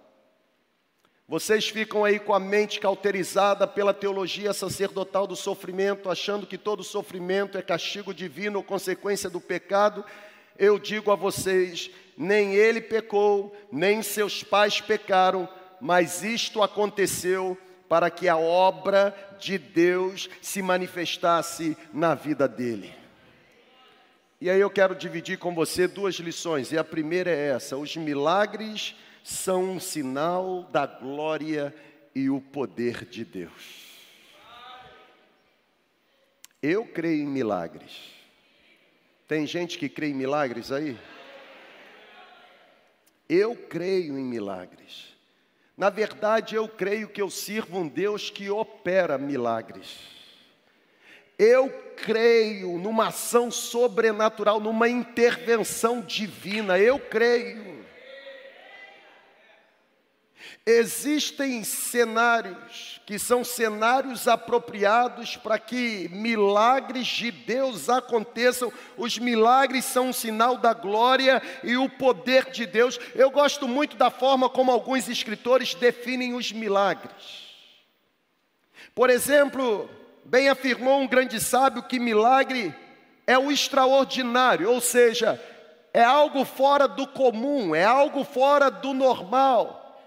Vocês 1.28 1.68
ficam 1.68 2.06
aí 2.06 2.20
com 2.20 2.34
a 2.34 2.40
mente 2.40 2.80
cauterizada 2.80 3.66
pela 3.66 3.94
teologia 3.94 4.54
sacerdotal 4.54 5.26
do 5.26 5.36
sofrimento, 5.36 6.10
achando 6.10 6.46
que 6.46 6.58
todo 6.58 6.84
sofrimento 6.84 7.58
é 7.58 7.64
castigo 7.64 8.14
divino 8.14 8.60
ou 8.60 8.64
consequência 8.64 9.30
do 9.30 9.42
pecado. 9.42 10.06
Eu 10.58 10.78
digo 10.78 11.12
a 11.12 11.16
vocês: 11.16 11.90
nem 12.16 12.54
ele 12.54 12.80
pecou, 12.80 13.56
nem 13.72 14.04
seus 14.04 14.44
pais 14.44 14.80
pecaram, 14.80 15.50
mas 15.82 16.24
isto 16.24 16.62
aconteceu 16.62 17.58
para 17.90 18.10
que 18.10 18.30
a 18.30 18.38
obra 18.38 19.16
de 19.40 19.58
Deus 19.58 20.30
se 20.42 20.62
manifestasse 20.62 21.76
na 21.92 22.14
vida 22.14 22.48
dele. 22.48 23.05
E 24.40 24.50
aí 24.50 24.60
eu 24.60 24.70
quero 24.70 24.94
dividir 24.94 25.38
com 25.38 25.56
você 25.56 25.88
duas 25.88 26.16
lições, 26.16 26.72
e 26.72 26.78
a 26.78 26.84
primeira 26.84 27.30
é 27.30 27.50
essa: 27.50 27.78
os 27.78 27.96
milagres 27.96 28.96
são 29.24 29.64
um 29.72 29.80
sinal 29.80 30.64
da 30.72 30.86
glória 30.86 31.74
e 32.14 32.30
o 32.30 32.40
poder 32.40 33.06
de 33.06 33.24
Deus. 33.26 33.86
Eu 36.62 36.86
creio 36.86 37.24
em 37.24 37.28
milagres. 37.28 38.16
Tem 39.28 39.46
gente 39.48 39.78
que 39.78 39.90
crê 39.90 40.10
em 40.10 40.14
milagres 40.14 40.72
aí? 40.72 40.98
Eu 43.28 43.56
creio 43.56 44.18
em 44.18 44.24
milagres. 44.24 45.16
Na 45.76 45.90
verdade, 45.90 46.56
eu 46.56 46.68
creio 46.68 47.10
que 47.10 47.22
eu 47.22 47.30
sirvo 47.30 47.80
um 47.80 47.88
Deus 47.88 48.30
que 48.30 48.50
opera 48.50 49.18
milagres. 49.18 50.16
Eu 51.38 51.70
creio 51.98 52.78
numa 52.78 53.08
ação 53.08 53.52
sobrenatural, 53.52 54.60
numa 54.60 54.88
intervenção 54.88 56.02
divina. 56.02 56.78
Eu 56.78 57.00
creio. 57.00 57.76
Existem 60.66 61.64
cenários 61.64 63.00
que 63.06 63.20
são 63.20 63.44
cenários 63.44 64.28
apropriados 64.28 65.38
para 65.38 65.60
que 65.60 66.10
milagres 66.12 67.06
de 67.06 67.32
Deus 67.32 67.88
aconteçam. 67.88 68.74
Os 68.98 69.20
milagres 69.20 69.86
são 69.86 70.10
um 70.10 70.14
sinal 70.14 70.58
da 70.58 70.74
glória 70.74 71.40
e 71.64 71.78
o 71.78 71.88
poder 71.88 72.50
de 72.50 72.66
Deus. 72.66 73.00
Eu 73.14 73.30
gosto 73.30 73.68
muito 73.68 73.96
da 73.96 74.10
forma 74.10 74.50
como 74.50 74.72
alguns 74.72 75.08
escritores 75.08 75.76
definem 75.76 76.34
os 76.34 76.52
milagres. 76.52 77.46
Por 78.96 79.12
exemplo, 79.12 79.88
bem 80.26 80.50
afirmou 80.50 81.00
um 81.00 81.08
grande 81.08 81.40
sábio 81.40 81.84
que 81.84 82.00
milagre 82.00 82.74
é 83.28 83.38
o 83.38 83.52
extraordinário, 83.52 84.70
ou 84.70 84.82
seja, 84.82 85.42
é 85.94 86.04
algo 86.04 86.44
fora 86.44 86.88
do 86.88 87.08
comum, 87.08 87.74
é 87.74 87.86
algo 87.86 88.24
fora 88.24 88.70
do 88.70 88.94
normal. 88.94 90.02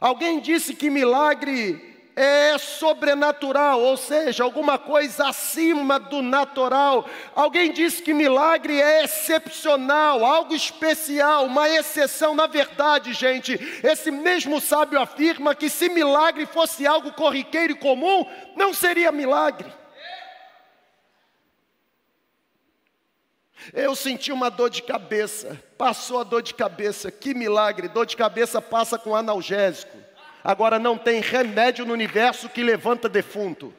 Alguém 0.00 0.40
disse 0.40 0.74
que 0.74 0.88
milagre 0.88 1.89
é 2.20 2.58
sobrenatural, 2.58 3.80
ou 3.80 3.96
seja, 3.96 4.44
alguma 4.44 4.78
coisa 4.78 5.28
acima 5.28 5.98
do 5.98 6.20
natural. 6.20 7.08
Alguém 7.34 7.72
disse 7.72 8.02
que 8.02 8.12
milagre 8.12 8.78
é 8.78 9.04
excepcional, 9.04 10.22
algo 10.22 10.54
especial, 10.54 11.46
uma 11.46 11.66
exceção. 11.68 12.34
Na 12.34 12.46
verdade, 12.46 13.14
gente, 13.14 13.54
esse 13.82 14.10
mesmo 14.10 14.60
sábio 14.60 15.00
afirma 15.00 15.54
que 15.54 15.70
se 15.70 15.88
milagre 15.88 16.44
fosse 16.44 16.86
algo 16.86 17.10
corriqueiro 17.12 17.72
e 17.72 17.76
comum, 17.76 18.26
não 18.54 18.74
seria 18.74 19.10
milagre. 19.10 19.72
Eu 23.72 23.94
senti 23.94 24.30
uma 24.30 24.50
dor 24.50 24.68
de 24.68 24.82
cabeça, 24.82 25.58
passou 25.78 26.20
a 26.20 26.24
dor 26.24 26.42
de 26.42 26.52
cabeça, 26.52 27.10
que 27.10 27.32
milagre, 27.32 27.88
dor 27.88 28.04
de 28.04 28.16
cabeça 28.16 28.60
passa 28.60 28.98
com 28.98 29.14
analgésico. 29.14 30.09
Agora 30.42 30.78
não 30.78 30.96
tem 30.96 31.20
remédio 31.20 31.84
no 31.84 31.92
universo 31.92 32.48
que 32.48 32.62
levanta 32.62 33.08
defunto. 33.08 33.74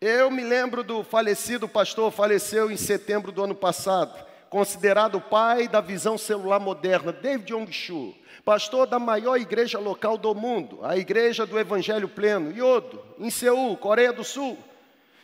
Eu 0.00 0.30
me 0.30 0.42
lembro 0.42 0.82
do 0.82 1.04
falecido 1.04 1.68
pastor, 1.68 2.10
faleceu 2.10 2.70
em 2.70 2.76
setembro 2.76 3.30
do 3.30 3.44
ano 3.44 3.54
passado, 3.54 4.26
considerado 4.48 5.16
o 5.16 5.20
pai 5.20 5.68
da 5.68 5.80
visão 5.82 6.16
celular 6.16 6.58
moderna, 6.58 7.12
David 7.12 7.52
Yong-Chu 7.52 8.14
pastor 8.44 8.86
da 8.86 8.98
maior 8.98 9.36
igreja 9.36 9.78
local 9.78 10.16
do 10.16 10.34
mundo, 10.34 10.80
a 10.82 10.96
Igreja 10.96 11.46
do 11.46 11.58
Evangelho 11.58 12.08
Pleno, 12.08 12.50
Yodo, 12.50 13.02
em 13.18 13.30
Seul, 13.30 13.76
Coreia 13.76 14.12
do 14.12 14.24
Sul. 14.24 14.58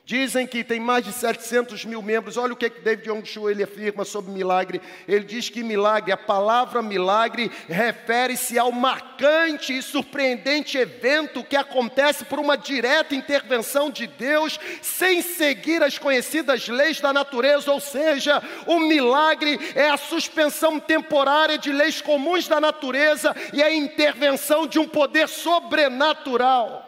Dizem 0.07 0.47
que 0.47 0.63
tem 0.63 0.79
mais 0.79 1.05
de 1.05 1.13
700 1.13 1.85
mil 1.85 2.01
membros. 2.01 2.37
Olha 2.37 2.53
o 2.53 2.57
que, 2.57 2.71
que 2.71 2.81
David 2.81 3.09
Yong-Shu 3.09 3.51
ele 3.51 3.65
afirma 3.65 4.05
sobre 4.05 4.31
milagre. 4.31 4.81
Ele 5.09 5.25
diz 5.25 5.49
que 5.49 5.65
milagre, 5.65 6.13
a 6.13 6.17
palavra 6.17 6.81
milagre, 6.81 7.51
refere-se 7.69 8.57
ao 8.57 8.71
marcante 8.71 9.77
e 9.77 9.83
surpreendente 9.83 10.79
evento 10.79 11.43
que 11.43 11.57
acontece 11.57 12.25
por 12.25 12.39
uma 12.39 12.57
direta 12.57 13.17
intervenção 13.17 13.91
de 13.91 14.07
Deus, 14.07 14.61
sem 14.81 15.23
seguir 15.23 15.83
as 15.83 15.99
conhecidas 15.99 16.69
leis 16.69 17.01
da 17.01 17.13
natureza. 17.13 17.73
Ou 17.73 17.81
seja, 17.81 18.41
o 18.65 18.79
milagre 18.79 19.59
é 19.75 19.91
a 19.91 19.97
suspensão 19.97 20.79
temporária 20.79 21.59
de 21.59 21.73
leis 21.73 22.01
comuns 22.01 22.47
da 22.47 22.61
natureza 22.61 23.35
e 23.53 23.61
a 23.61 23.75
intervenção 23.75 24.69
de 24.69 24.79
um 24.79 24.87
poder 24.87 25.29
sobrenatural. 25.29 26.86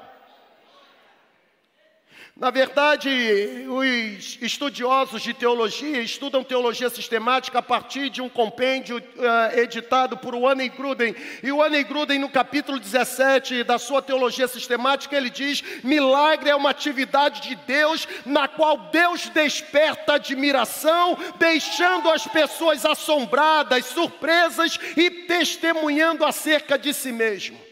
Na 2.38 2.51
verdade, 2.51 3.66
os 3.68 4.38
estudiosos 4.40 5.22
de 5.22 5.35
teologia 5.35 6.01
estudam 6.01 6.44
teologia 6.44 6.88
sistemática 6.88 7.59
a 7.59 7.62
partir 7.62 8.11
de 8.11 8.22
um 8.22 8.29
compêndio 8.29 8.98
uh, 8.98 9.59
editado 9.59 10.16
por 10.16 10.37
Wanne 10.37 10.68
Gruden. 10.68 11.16
E 11.42 11.51
o 11.51 11.57
Wanne 11.57 11.83
Gruden, 11.83 12.20
no 12.20 12.29
capítulo 12.29 12.79
17 12.79 13.64
da 13.64 13.77
sua 13.77 14.01
teologia 14.01 14.46
sistemática, 14.46 15.16
ele 15.16 15.31
diz: 15.31 15.64
milagre 15.83 16.48
é 16.48 16.55
uma 16.55 16.70
atividade 16.70 17.40
de 17.42 17.57
Deus 17.57 18.07
na 18.24 18.46
qual 18.46 18.88
Deus 18.92 19.29
desperta 19.31 20.12
admiração, 20.12 21.18
deixando 21.40 22.09
as 22.09 22.24
pessoas 22.24 22.87
assombradas, 22.87 23.87
surpresas 23.87 24.79
e 24.96 25.11
testemunhando 25.11 26.24
acerca 26.24 26.79
de 26.79 26.94
si 26.94 27.11
mesmo. 27.11 27.68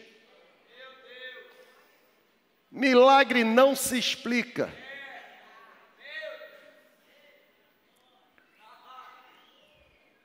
Milagre 2.77 3.43
não 3.43 3.75
se 3.75 3.97
explica. 3.97 4.71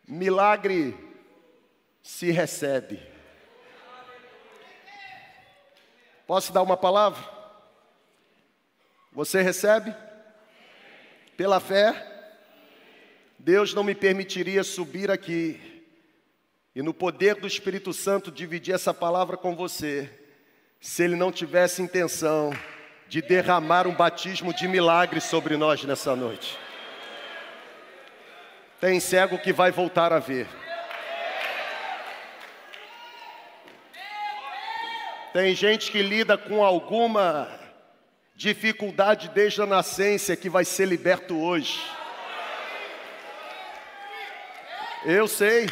Milagre 0.06 0.94
se 2.02 2.30
recebe. 2.30 3.00
Posso 6.26 6.52
dar 6.52 6.60
uma 6.60 6.76
palavra? 6.76 7.26
Você 9.12 9.40
recebe? 9.40 9.96
Pela 11.34 11.58
fé? 11.58 12.06
Deus 13.38 13.72
não 13.72 13.82
me 13.82 13.94
permitiria 13.94 14.62
subir 14.62 15.10
aqui 15.10 15.82
e, 16.74 16.82
no 16.82 16.92
poder 16.92 17.36
do 17.36 17.46
Espírito 17.46 17.94
Santo, 17.94 18.30
dividir 18.30 18.74
essa 18.74 18.92
palavra 18.92 19.38
com 19.38 19.56
você 19.56 20.21
se 20.82 21.04
ele 21.04 21.14
não 21.14 21.30
tivesse 21.30 21.80
intenção 21.80 22.52
de 23.06 23.22
derramar 23.22 23.86
um 23.86 23.94
batismo 23.94 24.52
de 24.52 24.66
milagre 24.66 25.20
sobre 25.20 25.56
nós 25.56 25.84
nessa 25.84 26.16
noite. 26.16 26.58
Tem 28.80 28.98
cego 28.98 29.38
que 29.38 29.52
vai 29.52 29.70
voltar 29.70 30.12
a 30.12 30.18
ver. 30.18 30.48
Tem 35.32 35.54
gente 35.54 35.92
que 35.92 36.02
lida 36.02 36.36
com 36.36 36.64
alguma 36.64 37.48
dificuldade 38.34 39.28
desde 39.28 39.62
a 39.62 39.66
nascença 39.66 40.34
que 40.34 40.50
vai 40.50 40.64
ser 40.64 40.88
liberto 40.88 41.40
hoje. 41.40 41.80
Eu 45.04 45.28
sei 45.28 45.68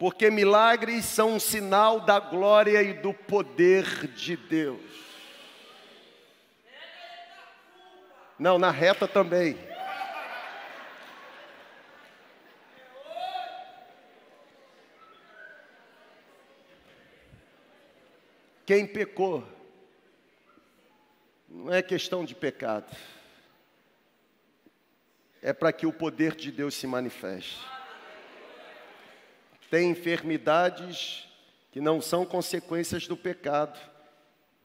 porque 0.00 0.30
milagres 0.30 1.04
são 1.04 1.34
um 1.34 1.38
sinal 1.38 2.00
da 2.00 2.18
glória 2.18 2.82
e 2.82 2.94
do 2.94 3.12
poder 3.12 4.06
de 4.06 4.34
Deus. 4.34 4.80
Não, 8.38 8.58
na 8.58 8.70
reta 8.70 9.06
também. 9.06 9.58
Quem 18.64 18.86
pecou, 18.86 19.46
não 21.46 21.74
é 21.74 21.82
questão 21.82 22.24
de 22.24 22.34
pecado, 22.34 22.96
é 25.42 25.52
para 25.52 25.70
que 25.74 25.84
o 25.84 25.92
poder 25.92 26.34
de 26.34 26.50
Deus 26.50 26.74
se 26.74 26.86
manifeste. 26.86 27.60
Tem 29.70 29.90
enfermidades 29.90 31.26
que 31.70 31.80
não 31.80 32.00
são 32.00 32.26
consequências 32.26 33.06
do 33.06 33.16
pecado, 33.16 33.78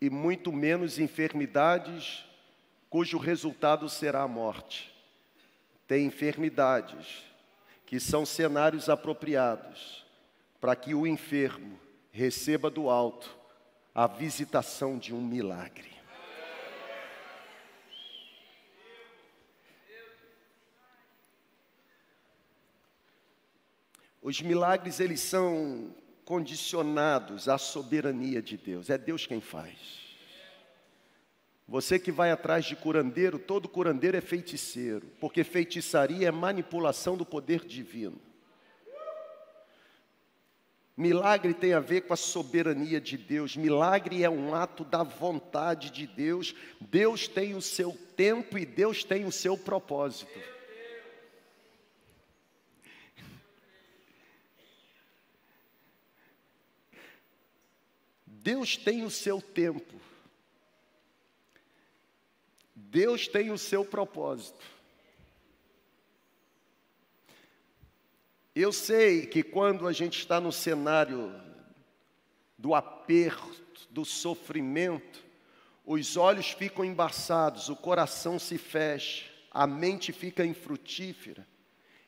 e 0.01 0.09
muito 0.09 0.51
menos 0.51 0.99
enfermidades 0.99 2.25
cujo 2.89 3.17
resultado 3.17 3.87
será 3.87 4.23
a 4.23 4.27
morte. 4.27 4.93
Tem 5.87 6.05
enfermidades 6.05 7.23
que 7.85 7.99
são 7.99 8.25
cenários 8.25 8.89
apropriados 8.89 10.03
para 10.59 10.75
que 10.75 10.93
o 10.95 11.05
enfermo 11.05 11.79
receba 12.11 12.69
do 12.69 12.89
alto 12.89 13.35
a 13.93 14.07
visitação 14.07 14.97
de 14.97 15.13
um 15.13 15.21
milagre. 15.21 15.94
Os 24.25 24.41
milagres, 24.41 24.99
eles 24.99 25.19
são 25.19 25.93
condicionados 26.25 27.47
à 27.47 27.59
soberania 27.59 28.41
de 28.41 28.57
Deus. 28.57 28.89
É 28.89 28.97
Deus 28.97 29.27
quem 29.27 29.39
faz. 29.39 29.77
Você 31.67 31.99
que 31.99 32.11
vai 32.11 32.31
atrás 32.31 32.65
de 32.65 32.75
curandeiro, 32.75 33.37
todo 33.37 33.69
curandeiro 33.69 34.17
é 34.17 34.21
feiticeiro, 34.21 35.05
porque 35.19 35.43
feitiçaria 35.43 36.27
é 36.27 36.31
manipulação 36.31 37.15
do 37.15 37.23
poder 37.23 37.65
divino. 37.65 38.19
Milagre 40.97 41.53
tem 41.53 41.73
a 41.73 41.79
ver 41.79 42.01
com 42.01 42.13
a 42.13 42.17
soberania 42.17 42.99
de 42.99 43.19
Deus. 43.19 43.55
Milagre 43.55 44.23
é 44.23 44.29
um 44.29 44.55
ato 44.55 44.83
da 44.83 45.03
vontade 45.03 45.91
de 45.91 46.07
Deus. 46.07 46.55
Deus 46.81 47.27
tem 47.27 47.53
o 47.53 47.61
seu 47.61 47.95
tempo 48.15 48.57
e 48.57 48.65
Deus 48.65 49.03
tem 49.03 49.23
o 49.23 49.31
seu 49.31 49.55
propósito. 49.55 50.54
Deus 58.45 58.77
tem 58.77 59.03
o 59.03 59.09
seu 59.09 59.41
tempo. 59.41 59.99
Deus 62.75 63.27
tem 63.27 63.49
o 63.49 63.57
seu 63.57 63.83
propósito. 63.83 64.63
Eu 68.53 68.71
sei 68.71 69.25
que 69.25 69.41
quando 69.41 69.87
a 69.87 69.91
gente 69.91 70.19
está 70.19 70.39
no 70.39 70.51
cenário 70.51 71.33
do 72.55 72.75
aperto, 72.75 73.87
do 73.89 74.05
sofrimento, 74.05 75.25
os 75.83 76.15
olhos 76.15 76.51
ficam 76.51 76.85
embaçados, 76.85 77.67
o 77.69 77.75
coração 77.75 78.37
se 78.37 78.59
fecha, 78.59 79.25
a 79.49 79.65
mente 79.65 80.13
fica 80.13 80.45
infrutífera. 80.45 81.47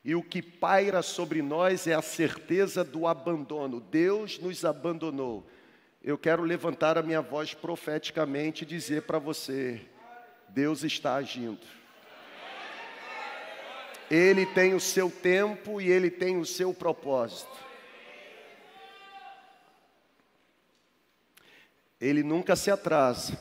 E 0.04 0.14
o 0.14 0.22
que 0.22 0.40
paira 0.40 1.02
sobre 1.02 1.42
nós 1.42 1.88
é 1.88 1.94
a 1.94 2.00
certeza 2.00 2.84
do 2.84 3.08
abandono. 3.08 3.80
Deus 3.80 4.38
nos 4.38 4.64
abandonou 4.64 5.44
eu 6.02 6.16
quero 6.16 6.42
levantar 6.42 6.96
a 6.96 7.02
minha 7.02 7.20
voz 7.20 7.54
profeticamente 7.54 8.62
e 8.62 8.66
dizer 8.66 9.02
para 9.02 9.18
você: 9.18 9.80
Deus 10.48 10.84
está 10.84 11.16
agindo. 11.16 11.66
Ele 14.10 14.46
tem 14.46 14.74
o 14.74 14.80
seu 14.80 15.10
tempo 15.10 15.80
e 15.80 15.90
ele 15.90 16.10
tem 16.10 16.38
o 16.38 16.46
seu 16.46 16.72
propósito. 16.72 17.68
Ele 22.00 22.22
nunca 22.22 22.54
se 22.54 22.70
atrasa, 22.70 23.36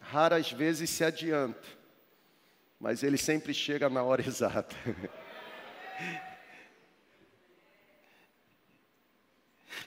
raras 0.00 0.50
vezes 0.50 0.88
se 0.88 1.04
adianta, 1.04 1.62
mas 2.80 3.02
ele 3.02 3.18
sempre 3.18 3.52
chega 3.52 3.90
na 3.90 4.02
hora 4.02 4.22
exata. 4.26 4.74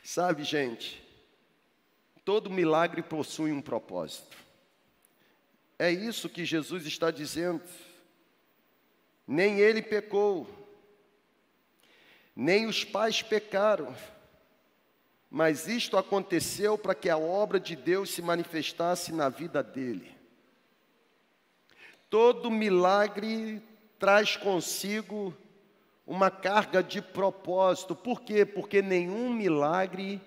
Sabe, 0.04 0.44
gente, 0.44 1.02
todo 2.26 2.50
milagre 2.50 3.02
possui 3.02 3.52
um 3.52 3.62
propósito. 3.62 4.38
É 5.78 5.92
isso 5.92 6.30
que 6.30 6.44
Jesus 6.44 6.86
está 6.86 7.10
dizendo. 7.10 7.64
Nem 9.26 9.60
ele 9.60 9.82
pecou, 9.82 10.48
nem 12.36 12.66
os 12.66 12.84
pais 12.84 13.22
pecaram, 13.22 13.96
mas 15.30 15.68
isto 15.68 15.98
aconteceu 15.98 16.78
para 16.78 16.96
que 16.96 17.10
a 17.10 17.18
obra 17.18 17.60
de 17.60 17.76
Deus 17.76 18.10
se 18.10 18.22
manifestasse 18.22 19.12
na 19.14 19.30
vida 19.30 19.62
dele. 19.62 20.12
Todo 22.10 22.50
milagre 22.50 23.62
traz 24.00 24.36
consigo 24.36 25.36
uma 26.10 26.32
carga 26.32 26.82
de 26.82 27.04
propósito. 27.04 27.96
Por 27.96 28.22
quê? 28.22 28.44
Porque 28.44 28.82
nenhum 28.82 29.32
milagre 29.32 30.20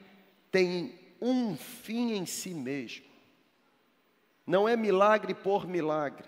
tem 0.49 0.97
um 1.21 1.57
fim 1.57 2.12
em 2.12 2.25
si 2.25 2.55
mesmo. 2.55 3.05
Não 4.47 4.68
é 4.68 4.77
milagre 4.77 5.35
por 5.35 5.66
milagre. 5.66 6.25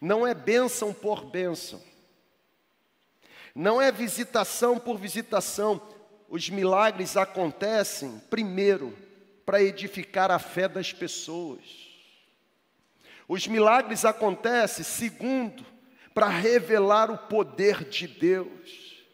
Não 0.00 0.26
é 0.26 0.32
bênção 0.32 0.94
por 0.94 1.26
bênção. 1.26 1.82
Não 3.54 3.80
é 3.80 3.92
visitação 3.92 4.78
por 4.78 4.96
visitação. 4.96 5.82
Os 6.30 6.48
milagres 6.48 7.14
acontecem, 7.14 8.22
primeiro, 8.30 8.96
para 9.44 9.62
edificar 9.62 10.30
a 10.30 10.38
fé 10.38 10.66
das 10.66 10.94
pessoas. 10.94 11.60
Os 13.28 13.46
milagres 13.46 14.06
acontecem, 14.06 14.82
segundo, 14.82 15.75
para 16.16 16.28
revelar 16.28 17.10
o 17.10 17.18
poder 17.18 17.84
de 17.84 18.08
Deus. 18.08 19.04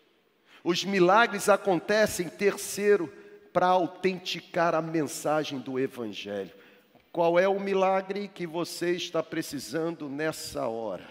Os 0.62 0.84
milagres 0.84 1.48
acontecem, 1.48 2.28
terceiro, 2.28 3.12
para 3.52 3.66
autenticar 3.66 4.72
a 4.72 4.80
mensagem 4.80 5.58
do 5.58 5.80
Evangelho. 5.80 6.52
Qual 7.10 7.40
é 7.40 7.48
o 7.48 7.58
milagre 7.58 8.28
que 8.28 8.46
você 8.46 8.92
está 8.92 9.20
precisando 9.20 10.08
nessa 10.08 10.68
hora? 10.68 11.08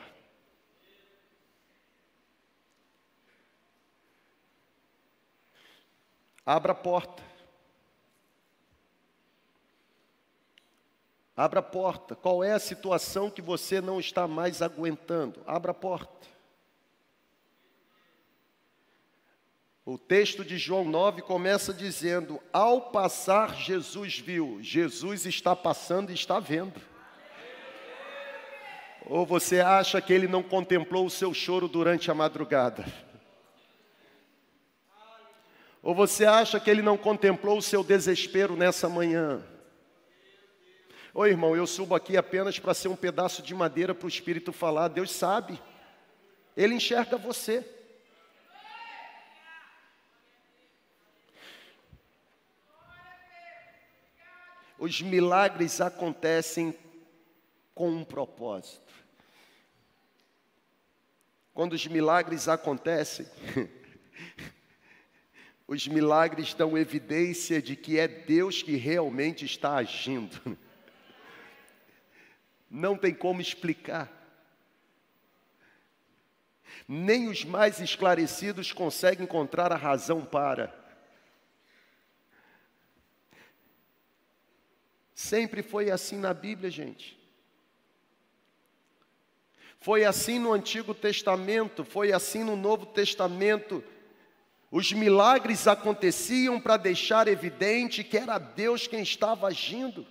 Abra 6.45 6.71
a 6.71 6.75
porta. 6.75 7.30
Abra 11.41 11.59
a 11.59 11.63
porta. 11.63 12.13
Qual 12.15 12.43
é 12.43 12.51
a 12.51 12.59
situação 12.59 13.27
que 13.27 13.41
você 13.41 13.81
não 13.81 13.99
está 13.99 14.27
mais 14.27 14.61
aguentando? 14.61 15.41
Abra 15.47 15.71
a 15.71 15.73
porta. 15.73 16.27
O 19.83 19.97
texto 19.97 20.45
de 20.45 20.59
João 20.59 20.85
9 20.85 21.23
começa 21.23 21.73
dizendo: 21.73 22.39
Ao 22.53 22.91
passar, 22.91 23.55
Jesus 23.55 24.19
viu. 24.19 24.59
Jesus 24.61 25.25
está 25.25 25.55
passando 25.55 26.11
e 26.11 26.13
está 26.13 26.39
vendo. 26.39 26.79
Ou 29.07 29.25
você 29.25 29.61
acha 29.61 29.99
que 29.99 30.13
ele 30.13 30.27
não 30.27 30.43
contemplou 30.43 31.07
o 31.07 31.09
seu 31.09 31.33
choro 31.33 31.67
durante 31.67 32.11
a 32.11 32.13
madrugada? 32.13 32.85
Ou 35.81 35.95
você 35.95 36.23
acha 36.23 36.59
que 36.59 36.69
ele 36.69 36.83
não 36.83 36.99
contemplou 36.99 37.57
o 37.57 37.63
seu 37.63 37.83
desespero 37.83 38.55
nessa 38.55 38.87
manhã? 38.87 39.43
Ô 41.13 41.25
irmão, 41.25 41.53
eu 41.53 41.67
subo 41.67 41.93
aqui 41.93 42.15
apenas 42.15 42.57
para 42.57 42.73
ser 42.73 42.87
um 42.87 42.95
pedaço 42.95 43.41
de 43.41 43.53
madeira 43.53 43.93
para 43.93 44.05
o 44.05 44.09
Espírito 44.09 44.53
falar. 44.53 44.87
Deus 44.87 45.11
sabe, 45.11 45.61
Ele 46.55 46.75
enxerga 46.75 47.17
você. 47.17 47.65
Os 54.79 55.01
milagres 55.01 55.81
acontecem 55.81 56.73
com 57.75 57.89
um 57.89 58.05
propósito. 58.05 58.91
Quando 61.53 61.73
os 61.73 61.85
milagres 61.87 62.47
acontecem, 62.47 63.27
os 65.67 65.85
milagres 65.89 66.53
dão 66.53 66.77
evidência 66.77 67.61
de 67.61 67.75
que 67.75 67.99
é 67.99 68.07
Deus 68.07 68.63
que 68.63 68.77
realmente 68.77 69.43
está 69.43 69.75
agindo 69.75 70.57
não 72.71 72.95
tem 72.95 73.13
como 73.13 73.41
explicar. 73.41 74.09
Nem 76.87 77.27
os 77.27 77.43
mais 77.43 77.81
esclarecidos 77.81 78.71
conseguem 78.71 79.25
encontrar 79.25 79.73
a 79.73 79.75
razão 79.75 80.23
para. 80.23 80.73
Sempre 85.13 85.61
foi 85.61 85.91
assim 85.91 86.17
na 86.17 86.33
Bíblia, 86.33 86.71
gente. 86.71 87.19
Foi 89.81 90.05
assim 90.05 90.39
no 90.39 90.53
Antigo 90.53 90.93
Testamento, 90.93 91.83
foi 91.83 92.13
assim 92.13 92.43
no 92.43 92.55
Novo 92.55 92.85
Testamento. 92.85 93.83
Os 94.71 94.93
milagres 94.93 95.67
aconteciam 95.67 96.61
para 96.61 96.77
deixar 96.77 97.27
evidente 97.27 98.03
que 98.03 98.17
era 98.17 98.37
Deus 98.37 98.87
quem 98.87 99.01
estava 99.01 99.47
agindo. 99.47 100.07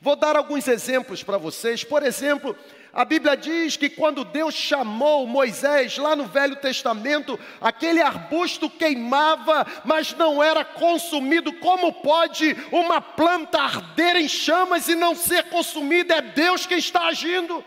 Vou 0.00 0.16
dar 0.16 0.36
alguns 0.36 0.66
exemplos 0.68 1.22
para 1.22 1.38
vocês. 1.38 1.84
Por 1.84 2.02
exemplo, 2.02 2.56
a 2.92 3.04
Bíblia 3.04 3.36
diz 3.36 3.76
que 3.76 3.88
quando 3.88 4.24
Deus 4.24 4.54
chamou 4.54 5.26
Moisés 5.26 5.96
lá 5.96 6.14
no 6.14 6.26
Velho 6.26 6.56
Testamento, 6.56 7.40
aquele 7.60 8.02
arbusto 8.02 8.68
queimava, 8.68 9.66
mas 9.84 10.14
não 10.14 10.42
era 10.42 10.64
consumido. 10.64 11.52
Como 11.54 11.92
pode 11.92 12.54
uma 12.70 13.00
planta 13.00 13.60
arder 13.60 14.16
em 14.16 14.28
chamas 14.28 14.88
e 14.88 14.94
não 14.94 15.14
ser 15.14 15.44
consumida? 15.44 16.16
É 16.16 16.22
Deus 16.22 16.66
quem 16.66 16.78
está 16.78 17.06
agindo. 17.06 17.64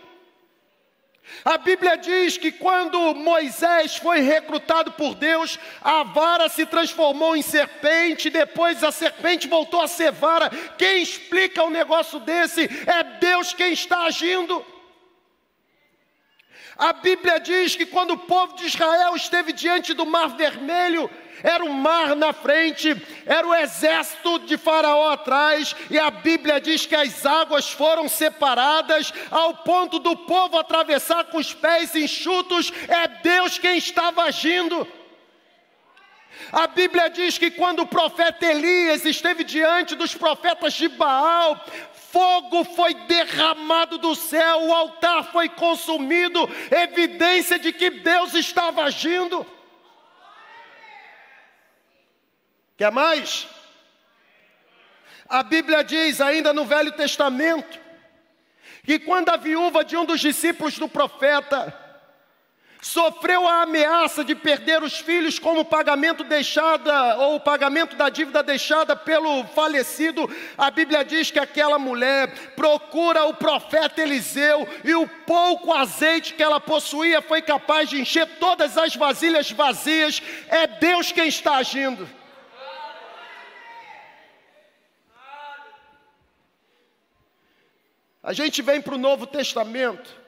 A 1.43 1.57
Bíblia 1.57 1.97
diz 1.97 2.37
que 2.37 2.51
quando 2.51 3.13
Moisés 3.13 3.97
foi 3.97 4.19
recrutado 4.19 4.91
por 4.93 5.15
Deus, 5.15 5.59
a 5.81 6.03
vara 6.03 6.49
se 6.49 6.65
transformou 6.65 7.35
em 7.35 7.41
serpente, 7.41 8.29
depois 8.29 8.83
a 8.83 8.91
serpente 8.91 9.47
voltou 9.47 9.81
a 9.81 9.87
ser 9.87 10.11
vara. 10.11 10.49
Quem 10.77 11.01
explica 11.01 11.63
um 11.63 11.69
negócio 11.69 12.19
desse 12.19 12.63
é 12.63 13.03
Deus 13.19 13.53
quem 13.53 13.73
está 13.73 14.05
agindo. 14.05 14.74
A 16.77 16.91
Bíblia 16.91 17.39
diz 17.39 17.75
que 17.75 17.85
quando 17.85 18.11
o 18.11 18.17
povo 18.17 18.55
de 18.55 18.65
Israel 18.65 19.15
esteve 19.15 19.53
diante 19.53 19.93
do 19.93 20.05
Mar 20.05 20.35
Vermelho, 20.35 21.09
era 21.41 21.63
o 21.63 21.71
mar 21.71 22.15
na 22.15 22.33
frente, 22.33 22.95
era 23.25 23.47
o 23.47 23.53
exército 23.53 24.39
de 24.39 24.57
Faraó 24.57 25.11
atrás, 25.11 25.75
e 25.89 25.99
a 25.99 26.09
Bíblia 26.09 26.59
diz 26.59 26.85
que 26.85 26.95
as 26.95 27.25
águas 27.25 27.69
foram 27.69 28.09
separadas 28.09 29.13
ao 29.29 29.53
ponto 29.57 29.99
do 29.99 30.15
povo 30.17 30.57
atravessar 30.57 31.25
com 31.25 31.37
os 31.37 31.53
pés 31.53 31.95
enxutos. 31.95 32.73
É 32.87 33.07
Deus 33.07 33.57
quem 33.57 33.77
estava 33.77 34.23
agindo. 34.23 34.87
A 36.51 36.67
Bíblia 36.67 37.09
diz 37.09 37.37
que 37.37 37.51
quando 37.51 37.81
o 37.81 37.87
profeta 37.87 38.45
Elias 38.45 39.05
esteve 39.05 39.43
diante 39.43 39.95
dos 39.95 40.13
profetas 40.13 40.73
de 40.73 40.87
Baal, 40.87 41.63
fogo 42.15 42.63
foi 42.63 42.93
derramado 42.93 43.97
do 43.97 44.15
céu, 44.15 44.67
o 44.67 44.73
altar 44.73 45.33
foi 45.33 45.49
consumido, 45.49 46.49
evidência 46.71 47.59
de 47.59 47.73
que 47.73 47.89
Deus 47.89 48.33
estava 48.33 48.83
agindo. 48.83 49.45
Quer 52.77 52.89
mais? 52.89 53.49
A 55.27 55.43
Bíblia 55.43 55.83
diz, 55.83 56.21
ainda 56.21 56.53
no 56.53 56.63
Velho 56.63 56.93
Testamento, 56.93 57.77
que 58.85 58.97
quando 58.97 59.27
a 59.27 59.35
viúva 59.35 59.83
de 59.83 59.97
um 59.97 60.05
dos 60.05 60.21
discípulos 60.21 60.77
do 60.77 60.87
profeta 60.87 61.77
sofreu 62.85 63.47
a 63.47 63.63
ameaça 63.63 64.23
de 64.23 64.35
perder 64.35 64.83
os 64.83 64.99
filhos 64.99 65.39
como 65.39 65.65
pagamento 65.65 66.23
deixada 66.23 67.17
ou 67.17 67.35
o 67.35 67.39
pagamento 67.39 67.95
da 67.95 68.09
dívida 68.09 68.43
deixada 68.43 68.95
pelo 68.95 69.43
falecido, 69.47 70.29
a 70.55 70.69
Bíblia 70.69 71.03
diz 71.03 71.31
que 71.31 71.39
aquela 71.39 71.79
mulher 71.79 72.53
procura 72.55 73.25
o 73.25 73.33
profeta 73.33 74.03
Eliseu 74.03 74.67
e 74.83 74.93
o 74.93 75.07
pouco 75.07 75.73
azeite 75.73 76.35
que 76.35 76.43
ela 76.43 76.59
possuía 76.59 77.23
foi 77.23 77.41
capaz 77.41 77.89
de 77.89 77.99
encher 77.99 78.37
todas 78.37 78.77
as 78.77 78.95
vasilhas 78.95 79.49
vazias. 79.49 80.21
É 80.47 80.67
Deus 80.67 81.11
quem 81.11 81.27
está 81.27 81.55
agindo. 81.55 82.07
A 88.21 88.31
gente 88.31 88.61
vem 88.61 88.79
para 88.79 88.93
o 88.93 88.99
Novo 88.99 89.25
Testamento. 89.25 90.24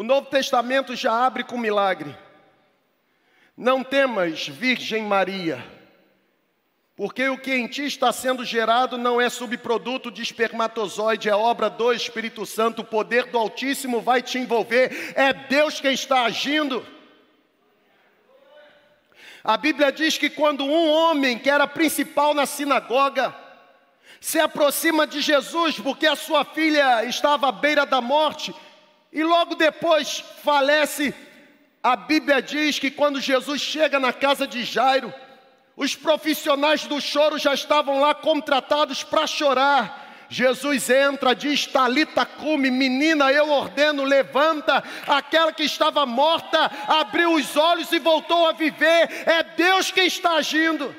O 0.00 0.02
Novo 0.02 0.30
Testamento 0.30 0.96
já 0.96 1.12
abre 1.12 1.44
com 1.44 1.58
milagre. 1.58 2.16
Não 3.54 3.84
temas, 3.84 4.48
Virgem 4.48 5.02
Maria, 5.02 5.62
porque 6.96 7.28
o 7.28 7.36
que 7.36 7.52
em 7.52 7.66
ti 7.66 7.84
está 7.84 8.10
sendo 8.10 8.42
gerado 8.42 8.96
não 8.96 9.20
é 9.20 9.28
subproduto 9.28 10.10
de 10.10 10.22
espermatozoide, 10.22 11.28
é 11.28 11.36
obra 11.36 11.68
do 11.68 11.92
Espírito 11.92 12.46
Santo, 12.46 12.80
o 12.80 12.84
poder 12.84 13.26
do 13.26 13.36
Altíssimo 13.36 14.00
vai 14.00 14.22
te 14.22 14.38
envolver, 14.38 15.12
é 15.14 15.34
Deus 15.34 15.82
quem 15.82 15.92
está 15.92 16.22
agindo. 16.22 16.82
A 19.44 19.58
Bíblia 19.58 19.92
diz 19.92 20.16
que 20.16 20.30
quando 20.30 20.64
um 20.64 20.90
homem 20.90 21.38
que 21.38 21.50
era 21.50 21.66
principal 21.66 22.32
na 22.32 22.46
sinagoga, 22.46 23.36
se 24.18 24.40
aproxima 24.40 25.06
de 25.06 25.20
Jesus 25.20 25.78
porque 25.78 26.06
a 26.06 26.16
sua 26.16 26.42
filha 26.42 27.04
estava 27.04 27.50
à 27.50 27.52
beira 27.52 27.84
da 27.84 28.00
morte 28.00 28.54
e 29.12 29.22
logo 29.22 29.54
depois 29.54 30.24
falece. 30.42 31.14
A 31.82 31.96
Bíblia 31.96 32.42
diz 32.42 32.78
que 32.78 32.90
quando 32.90 33.20
Jesus 33.20 33.60
chega 33.60 33.98
na 33.98 34.12
casa 34.12 34.46
de 34.46 34.64
Jairo, 34.64 35.12
os 35.76 35.94
profissionais 35.94 36.84
do 36.84 37.00
choro 37.00 37.38
já 37.38 37.54
estavam 37.54 38.00
lá 38.00 38.14
contratados 38.14 39.02
para 39.02 39.26
chorar. 39.26 40.26
Jesus 40.28 40.90
entra, 40.90 41.34
diz: 41.34 41.66
Talita 41.66 42.24
cume, 42.24 42.70
menina, 42.70 43.32
eu 43.32 43.50
ordeno, 43.50 44.04
levanta. 44.04 44.84
Aquela 45.06 45.52
que 45.52 45.64
estava 45.64 46.06
morta 46.06 46.70
abriu 46.86 47.34
os 47.34 47.56
olhos 47.56 47.90
e 47.92 47.98
voltou 47.98 48.46
a 48.46 48.52
viver. 48.52 49.10
É 49.26 49.42
Deus 49.42 49.90
quem 49.90 50.06
está 50.06 50.34
agindo. 50.34 50.94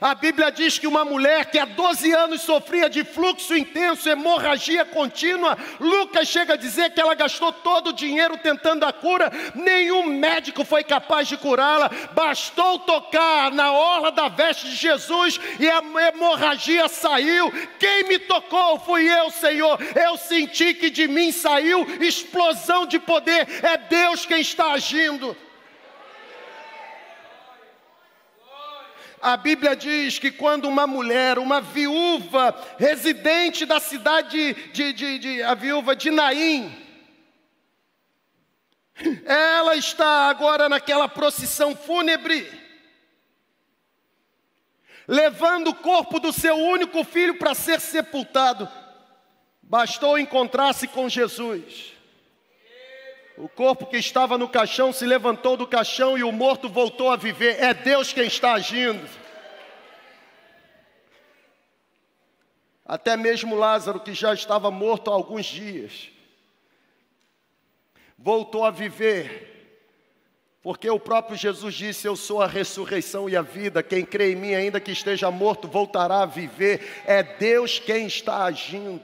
A 0.00 0.14
Bíblia 0.14 0.50
diz 0.50 0.78
que 0.78 0.86
uma 0.86 1.04
mulher 1.04 1.50
que 1.50 1.58
há 1.58 1.66
12 1.66 2.10
anos 2.12 2.40
sofria 2.40 2.88
de 2.88 3.04
fluxo 3.04 3.54
intenso, 3.54 4.08
hemorragia 4.08 4.82
contínua, 4.82 5.58
Lucas 5.78 6.26
chega 6.26 6.54
a 6.54 6.56
dizer 6.56 6.90
que 6.94 7.00
ela 7.00 7.14
gastou 7.14 7.52
todo 7.52 7.88
o 7.88 7.92
dinheiro 7.92 8.38
tentando 8.38 8.84
a 8.84 8.92
cura, 8.94 9.30
nenhum 9.54 10.04
médico 10.04 10.64
foi 10.64 10.82
capaz 10.82 11.28
de 11.28 11.36
curá-la, 11.36 11.90
bastou 12.12 12.78
tocar 12.78 13.52
na 13.52 13.72
orla 13.72 14.10
da 14.10 14.28
veste 14.28 14.68
de 14.68 14.76
Jesus 14.76 15.38
e 15.58 15.68
a 15.68 15.82
hemorragia 16.08 16.88
saiu. 16.88 17.52
Quem 17.78 18.04
me 18.04 18.18
tocou 18.20 18.78
fui 18.78 19.06
eu, 19.06 19.30
Senhor. 19.30 19.78
Eu 19.94 20.16
senti 20.16 20.72
que 20.72 20.88
de 20.88 21.06
mim 21.06 21.30
saiu 21.30 21.86
explosão 22.00 22.86
de 22.86 22.98
poder, 22.98 23.46
é 23.62 23.76
Deus 23.76 24.24
quem 24.24 24.40
está 24.40 24.72
agindo. 24.72 25.36
A 29.22 29.36
Bíblia 29.36 29.76
diz 29.76 30.18
que 30.18 30.30
quando 30.30 30.66
uma 30.66 30.86
mulher, 30.86 31.38
uma 31.38 31.60
viúva, 31.60 32.58
residente 32.78 33.66
da 33.66 33.78
cidade 33.78 34.54
de, 34.72 34.92
de, 34.94 35.18
de 35.18 35.42
a 35.42 35.54
viúva 35.54 35.94
de 35.94 36.10
Naim, 36.10 36.74
ela 39.24 39.76
está 39.76 40.28
agora 40.28 40.68
naquela 40.70 41.06
procissão 41.06 41.76
fúnebre, 41.76 42.50
levando 45.06 45.68
o 45.68 45.74
corpo 45.74 46.18
do 46.18 46.32
seu 46.32 46.56
único 46.56 47.04
filho 47.04 47.38
para 47.38 47.54
ser 47.54 47.78
sepultado. 47.78 48.68
Bastou 49.62 50.18
encontrar-se 50.18 50.88
com 50.88 51.08
Jesus. 51.08 51.99
O 53.36 53.48
corpo 53.48 53.86
que 53.86 53.96
estava 53.96 54.36
no 54.36 54.48
caixão 54.48 54.92
se 54.92 55.06
levantou 55.06 55.56
do 55.56 55.66
caixão 55.66 56.18
e 56.18 56.22
o 56.22 56.32
morto 56.32 56.68
voltou 56.68 57.10
a 57.10 57.16
viver. 57.16 57.62
É 57.62 57.72
Deus 57.72 58.12
quem 58.12 58.26
está 58.26 58.52
agindo. 58.52 59.08
Até 62.84 63.16
mesmo 63.16 63.54
Lázaro, 63.54 64.00
que 64.00 64.12
já 64.12 64.34
estava 64.34 64.70
morto 64.70 65.10
há 65.10 65.14
alguns 65.14 65.46
dias, 65.46 66.10
voltou 68.18 68.64
a 68.64 68.70
viver. 68.70 69.50
Porque 70.62 70.90
o 70.90 71.00
próprio 71.00 71.36
Jesus 71.36 71.74
disse: 71.74 72.06
Eu 72.06 72.16
sou 72.16 72.42
a 72.42 72.46
ressurreição 72.46 73.28
e 73.30 73.36
a 73.36 73.42
vida. 73.42 73.82
Quem 73.82 74.04
crê 74.04 74.32
em 74.32 74.36
mim, 74.36 74.54
ainda 74.54 74.80
que 74.80 74.90
esteja 74.90 75.30
morto, 75.30 75.66
voltará 75.66 76.22
a 76.22 76.26
viver. 76.26 77.02
É 77.06 77.22
Deus 77.22 77.78
quem 77.78 78.06
está 78.06 78.44
agindo. 78.44 79.02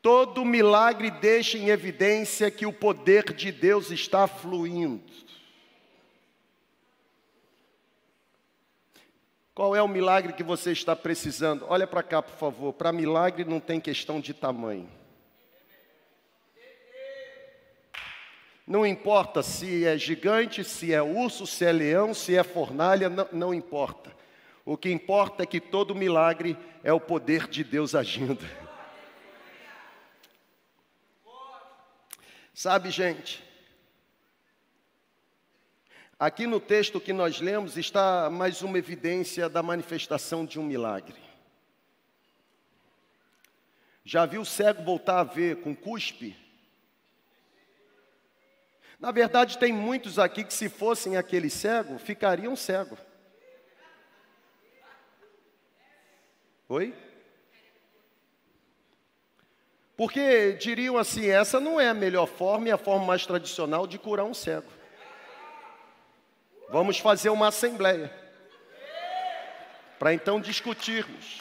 Todo 0.00 0.44
milagre 0.44 1.10
deixa 1.10 1.58
em 1.58 1.68
evidência 1.68 2.50
que 2.50 2.64
o 2.64 2.72
poder 2.72 3.32
de 3.32 3.50
Deus 3.50 3.90
está 3.90 4.26
fluindo. 4.26 5.02
Qual 9.54 9.74
é 9.74 9.82
o 9.82 9.88
milagre 9.88 10.32
que 10.34 10.44
você 10.44 10.70
está 10.70 10.94
precisando? 10.94 11.66
Olha 11.68 11.84
para 11.84 12.00
cá, 12.00 12.22
por 12.22 12.36
favor. 12.36 12.72
Para 12.72 12.92
milagre 12.92 13.44
não 13.44 13.58
tem 13.58 13.80
questão 13.80 14.20
de 14.20 14.32
tamanho. 14.32 14.88
Não 18.64 18.86
importa 18.86 19.42
se 19.42 19.84
é 19.84 19.98
gigante, 19.98 20.62
se 20.62 20.92
é 20.92 21.02
urso, 21.02 21.44
se 21.44 21.64
é 21.64 21.72
leão, 21.72 22.14
se 22.14 22.36
é 22.36 22.44
fornalha, 22.44 23.08
não, 23.08 23.26
não 23.32 23.54
importa. 23.54 24.14
O 24.64 24.76
que 24.76 24.90
importa 24.92 25.42
é 25.42 25.46
que 25.46 25.58
todo 25.58 25.94
milagre 25.94 26.56
é 26.84 26.92
o 26.92 27.00
poder 27.00 27.48
de 27.48 27.64
Deus 27.64 27.96
agindo. 27.96 28.44
Sabe, 32.60 32.90
gente, 32.90 33.40
aqui 36.18 36.44
no 36.44 36.58
texto 36.58 37.00
que 37.00 37.12
nós 37.12 37.40
lemos 37.40 37.76
está 37.76 38.28
mais 38.28 38.62
uma 38.62 38.76
evidência 38.76 39.48
da 39.48 39.62
manifestação 39.62 40.44
de 40.44 40.58
um 40.58 40.64
milagre. 40.64 41.14
Já 44.04 44.26
viu 44.26 44.40
o 44.40 44.44
cego 44.44 44.82
voltar 44.82 45.20
a 45.20 45.22
ver 45.22 45.62
com 45.62 45.72
cuspe? 45.72 46.36
Na 48.98 49.12
verdade, 49.12 49.56
tem 49.56 49.72
muitos 49.72 50.18
aqui 50.18 50.42
que, 50.42 50.52
se 50.52 50.68
fossem 50.68 51.16
aquele 51.16 51.50
cego, 51.50 51.96
ficariam 51.96 52.56
cego. 52.56 52.98
Oi? 56.68 57.07
Porque 59.98 60.52
diriam 60.52 60.96
assim: 60.96 61.26
essa 61.26 61.58
não 61.58 61.80
é 61.80 61.88
a 61.88 61.94
melhor 61.94 62.28
forma 62.28 62.68
e 62.68 62.70
a 62.70 62.78
forma 62.78 63.04
mais 63.04 63.26
tradicional 63.26 63.84
de 63.84 63.98
curar 63.98 64.24
um 64.24 64.32
cego. 64.32 64.70
Vamos 66.70 67.00
fazer 67.00 67.30
uma 67.30 67.48
assembleia 67.48 68.08
para 69.98 70.14
então 70.14 70.40
discutirmos. 70.40 71.40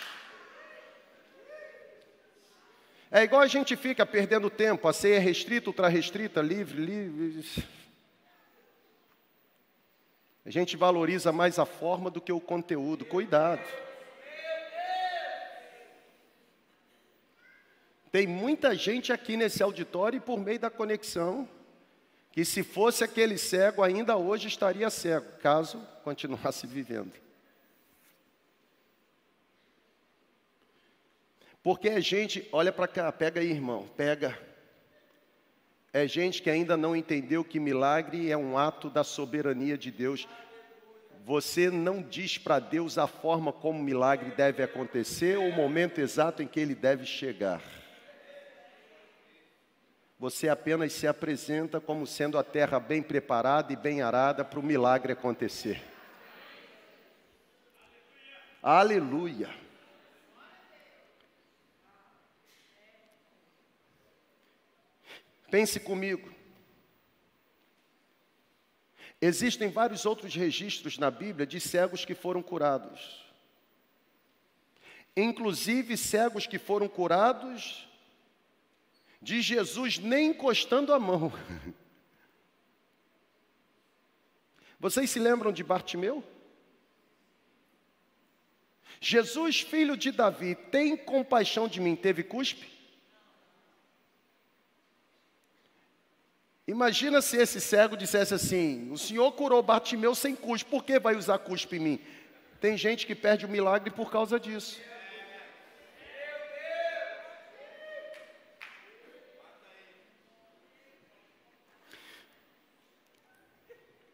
É 3.12 3.22
igual 3.22 3.41
a 3.41 3.48
gente 3.48 3.76
fica 3.76 4.06
perdendo 4.08 4.50
tempo, 4.50 4.88
a 4.88 4.93
ceia 4.93 5.17
é 5.17 5.20
restrita, 5.20 5.70
ultra 5.70 5.88
restrita, 5.88 6.41
livre, 6.41 6.84
livre. 6.84 7.63
A 10.43 10.50
gente 10.50 10.76
valoriza 10.76 11.32
mais 11.32 11.60
a 11.60 11.65
forma 11.65 12.10
do 12.10 12.20
que 12.20 12.32
o 12.32 12.39
conteúdo. 12.39 13.06
Cuidado. 13.06 13.62
Tem 18.12 18.26
muita 18.26 18.76
gente 18.76 19.12
aqui 19.12 19.36
nesse 19.36 19.62
auditório 19.62 20.17
e 20.17 20.22
por 20.22 20.39
meio 20.39 20.60
da 20.60 20.70
conexão, 20.70 21.48
que 22.32 22.46
se 22.46 22.63
fosse 22.63 23.04
aquele 23.04 23.38
cego, 23.38 23.84
ainda 23.84 24.15
hoje 24.15 24.48
estaria 24.48 24.89
cego, 24.89 25.26
caso 25.41 25.80
continuasse 26.04 26.65
vivendo. 26.65 27.13
Porque 31.62 31.89
é 31.89 32.00
gente, 32.00 32.48
olha 32.52 32.72
para 32.72 32.88
cá, 32.88 33.12
pega 33.12 33.41
aí, 33.41 33.52
irmão, 33.52 33.86
pega. 33.98 34.39
É 35.91 36.08
gente 36.08 36.41
que 36.41 36.50
ainda 36.50 36.78
não 36.78 36.96
entendeu 36.96 37.43
que 37.43 37.60
milagre 37.60 38.32
é 38.32 38.38
um 38.38 38.58
ato 38.58 38.89
da 38.89 39.04
soberania 39.04 39.78
de 39.78 39.91
Deus. 39.91 40.28
Você 41.26 41.70
não 41.70 42.02
diz 42.02 42.38
para 42.38 42.60
Deus 42.60 42.98
a 42.98 43.06
forma 43.06 43.52
como 43.52 43.80
o 43.80 43.84
milagre 43.84 44.32
deve 44.32 44.63
acontecer 44.63 45.38
ou 45.38 45.50
o 45.50 45.56
momento 45.56 46.00
exato 46.00 46.41
em 46.41 46.48
que 46.48 46.60
ele 46.60 46.74
deve 46.74 47.06
chegar. 47.06 47.62
Você 50.19 50.49
apenas 50.49 50.93
se 50.93 51.06
apresenta 51.06 51.80
como 51.80 52.08
sendo 52.08 52.39
a 52.39 52.43
terra 52.43 52.80
bem 52.80 53.03
preparada 53.03 53.71
e 53.71 53.75
bem 53.75 54.01
arada 54.01 54.43
para 54.43 54.60
o 54.60 54.63
milagre 54.63 55.13
acontecer. 55.13 55.80
Aleluia. 58.63 59.49
Pense 65.51 65.80
comigo. 65.80 66.36
Existem 69.21 69.69
vários 69.69 70.06
outros 70.06 70.36
registros 70.36 70.97
na 70.97 71.12
Bíblia 71.12 71.45
de 71.45 71.60
cegos 71.60 72.06
que 72.06 72.15
foram 72.15 72.41
curados. 72.41 73.23
Inclusive 75.15 75.95
cegos 75.95 76.47
que 76.47 76.60
foram 76.60 76.88
curados 76.88 77.88
de 79.21 79.41
Jesus 79.41 79.97
nem 79.97 80.32
encostando 80.32 80.93
a 80.93 80.99
mão. 80.99 81.32
Vocês 84.80 85.10
se 85.10 85.19
lembram 85.19 85.51
de 85.51 85.63
Bartimeu? 85.63 86.23
Jesus, 88.99 89.62
filho 89.62 89.95
de 89.95 90.12
Davi, 90.12 90.56
tem 90.56 90.97
compaixão 90.97 91.67
de 91.67 91.80
mim, 91.80 91.95
teve 91.95 92.23
cuspe? 92.23 92.77
Imagina 96.67 97.21
se 97.21 97.38
esse 97.38 97.62
cego 97.62 97.95
dissesse 97.95 98.34
assim: 98.34 98.91
O 98.91 98.97
senhor 98.97 99.32
curou 99.32 99.63
Bartimeu 99.63 100.13
sem 100.13 100.36
cuspe, 100.36 100.69
por 100.69 100.84
que 100.84 100.99
vai 100.99 101.15
usar 101.15 101.39
cuspe 101.39 101.77
em 101.77 101.80
mim? 101.80 101.99
Tem 102.60 102.75
gente 102.75 103.06
que 103.06 103.15
perde 103.15 103.45
o 103.45 103.49
milagre 103.49 103.89
por 103.89 104.12
causa 104.12 104.39
disso. 104.39 104.80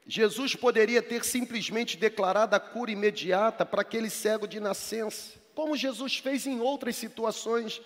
Jesus 0.06 0.56
poderia 0.56 1.02
ter 1.02 1.24
simplesmente 1.24 1.96
declarado 1.96 2.56
a 2.56 2.60
cura 2.60 2.92
imediata 2.92 3.66
para 3.66 3.82
aquele 3.82 4.10
cego 4.10 4.48
de 4.48 4.60
nascença, 4.60 5.40
como 5.56 5.78
Jesus 5.78 6.18
fez 6.18 6.46
em 6.46 6.60
outras 6.60 6.96
situações. 6.96 7.82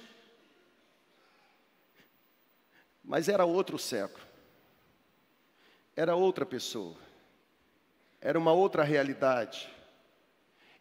Mas 3.04 3.30
era 3.30 3.46
outro 3.46 3.78
cego, 3.78 4.20
era 5.96 6.16
outra 6.16 6.46
pessoa, 6.46 6.98
era 8.20 8.38
uma 8.38 8.52
outra 8.52 8.84
realidade, 8.84 9.70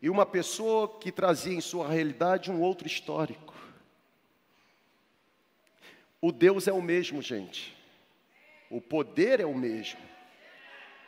e 0.00 0.08
uma 0.08 0.24
pessoa 0.24 0.98
que 0.98 1.12
trazia 1.12 1.52
em 1.52 1.60
sua 1.60 1.86
realidade 1.88 2.50
um 2.50 2.62
outro 2.62 2.86
histórico. 2.86 3.54
O 6.20 6.32
Deus 6.32 6.66
é 6.66 6.72
o 6.72 6.82
mesmo, 6.82 7.20
gente, 7.20 7.76
o 8.70 8.80
poder 8.80 9.38
é 9.38 9.46
o 9.46 9.54
mesmo 9.54 10.15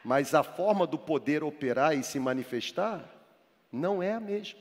mas 0.05 0.35
a 0.35 0.43
forma 0.43 0.87
do 0.87 0.99
poder 0.99 1.43
operar 1.43 1.97
e 1.97 2.03
se 2.03 2.19
manifestar 2.19 3.05
não 3.71 4.03
é 4.03 4.15
a 4.15 4.21
mesma. 4.21 4.61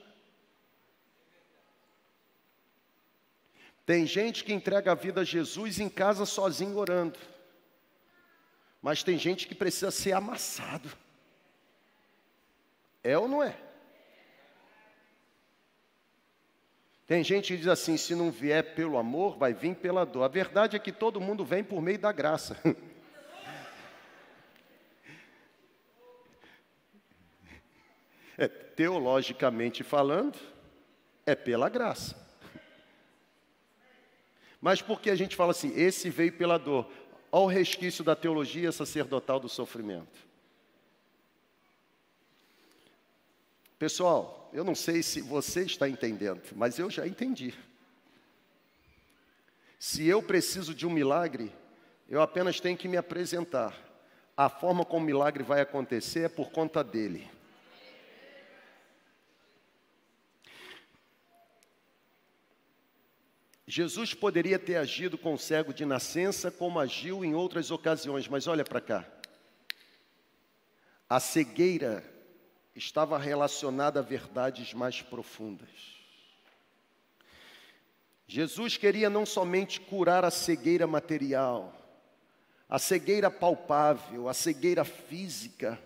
Tem 3.86 4.06
gente 4.06 4.43
que 4.43 4.52
entrega 4.52 4.91
a 4.91 4.95
vida 4.95 5.21
a 5.21 5.23
Jesus 5.23 5.80
em 5.80 5.88
casa 5.88 6.26
sozinho 6.26 6.78
orando, 6.78 7.17
mas 8.82 9.02
tem 9.02 9.17
gente 9.17 9.47
que 9.47 9.56
precisa 9.56 9.91
ser 9.91 10.12
amassado. 10.12 10.91
É 13.02 13.17
ou 13.17 13.28
não 13.28 13.41
é? 13.41 13.58
Tem 17.08 17.23
gente 17.23 17.54
que 17.54 17.58
diz 17.60 17.67
assim: 17.67 17.95
se 17.95 18.13
não 18.13 18.30
vier 18.30 18.76
pelo 18.76 18.97
amor, 18.97 19.38
vai 19.38 19.54
vir 19.54 19.76
pela 19.76 20.06
dor. 20.06 20.23
A 20.23 20.28
verdade 20.28 20.76
é 20.76 20.80
que 20.80 20.91
todo 20.91 21.21
mundo 21.21 21.45
vem 21.45 21.63
por 21.63 21.82
meio 21.82 21.97
da 21.97 22.12
graça. 22.12 22.58
É, 28.38 28.47
teologicamente 28.47 29.84
falando, 29.84 30.38
é 31.26 31.34
pela 31.34 31.69
graça. 31.69 32.15
Mas 34.62 34.82
por 34.82 35.02
que 35.02 35.10
a 35.10 35.15
gente 35.15 35.36
fala 35.36 35.52
assim, 35.52 35.73
esse 35.76 36.10
veio 36.10 36.34
pela 36.34 36.58
dor? 36.58 36.89
Olha 37.32 37.43
o 37.43 37.47
resquício 37.47 38.04
da 38.04 38.15
teologia 38.15 38.71
sacerdotal 38.71 39.39
do 39.39 39.50
sofrimento. 39.50 40.28
Pessoal, 43.78 44.50
eu 44.54 44.63
não 44.63 44.73
sei 44.73 45.04
se 45.04 45.21
você 45.21 45.63
está 45.63 45.88
entendendo, 45.88 46.41
mas 46.56 46.80
eu 46.80 46.89
já 46.89 47.06
entendi. 47.06 47.54
Se 49.80 50.08
eu 50.08 50.23
preciso 50.23 50.73
de 50.73 50.88
um 50.88 50.89
milagre, 50.89 51.52
eu 52.10 52.21
apenas 52.21 52.60
tenho 52.60 52.78
que 52.78 52.88
me 52.88 52.97
apresentar. 52.97 53.78
A 54.36 54.50
forma 54.50 54.84
como 54.84 55.04
o 55.04 55.06
milagre 55.06 55.43
vai 55.43 55.62
acontecer 55.62 56.21
é 56.21 56.30
por 56.30 56.50
conta 56.50 56.84
dele. 56.84 57.30
Jesus 63.69 64.13
poderia 64.13 64.58
ter 64.58 64.77
agido 64.77 65.17
com 65.17 65.34
o 65.34 65.38
cego 65.38 65.73
de 65.73 65.84
nascença 65.84 66.49
como 66.49 66.80
agiu 66.80 67.25
em 67.25 67.36
outras 67.36 67.69
ocasiões, 67.69 68.25
mas 68.25 68.47
olha 68.47 68.63
para 68.63 68.80
cá. 68.80 69.06
A 71.10 71.19
cegueira 71.19 72.01
estava 72.73 73.17
relacionada 73.17 73.99
a 73.99 74.03
verdades 74.03 74.73
mais 74.73 75.01
profundas. 75.01 75.97
Jesus 78.25 78.77
queria 78.77 79.10
não 79.10 79.25
somente 79.25 79.82
curar 79.82 80.23
a 80.23 80.32
cegueira 80.32 80.88
material, 80.88 81.73
a 82.69 82.80
cegueira 82.80 83.30
palpável, 83.30 84.30
a 84.30 84.34
cegueira 84.34 84.86
física, 84.86 85.77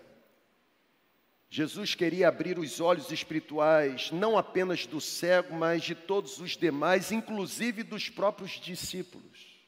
Jesus 1.54 1.94
queria 1.94 2.28
abrir 2.28 2.58
os 2.58 2.80
olhos 2.80 3.12
espirituais, 3.12 4.10
não 4.10 4.38
apenas 4.38 4.86
do 4.86 5.02
cego, 5.02 5.54
mas 5.54 5.82
de 5.82 5.94
todos 5.94 6.38
os 6.38 6.56
demais, 6.56 7.12
inclusive 7.12 7.82
dos 7.82 8.08
próprios 8.08 8.52
discípulos. 8.52 9.60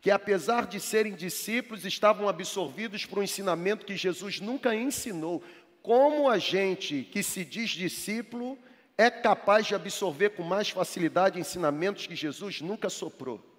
Que 0.00 0.10
apesar 0.10 0.66
de 0.66 0.80
serem 0.80 1.14
discípulos, 1.14 1.84
estavam 1.84 2.28
absorvidos 2.28 3.06
por 3.06 3.20
um 3.20 3.22
ensinamento 3.22 3.86
que 3.86 3.96
Jesus 3.96 4.40
nunca 4.40 4.74
ensinou. 4.74 5.40
Como 5.80 6.28
a 6.28 6.36
gente 6.36 7.04
que 7.12 7.22
se 7.22 7.44
diz 7.44 7.70
discípulo 7.70 8.58
é 8.98 9.08
capaz 9.08 9.68
de 9.68 9.76
absorver 9.76 10.30
com 10.30 10.42
mais 10.42 10.68
facilidade 10.68 11.38
ensinamentos 11.38 12.08
que 12.08 12.16
Jesus 12.16 12.60
nunca 12.60 12.90
soprou? 12.90 13.53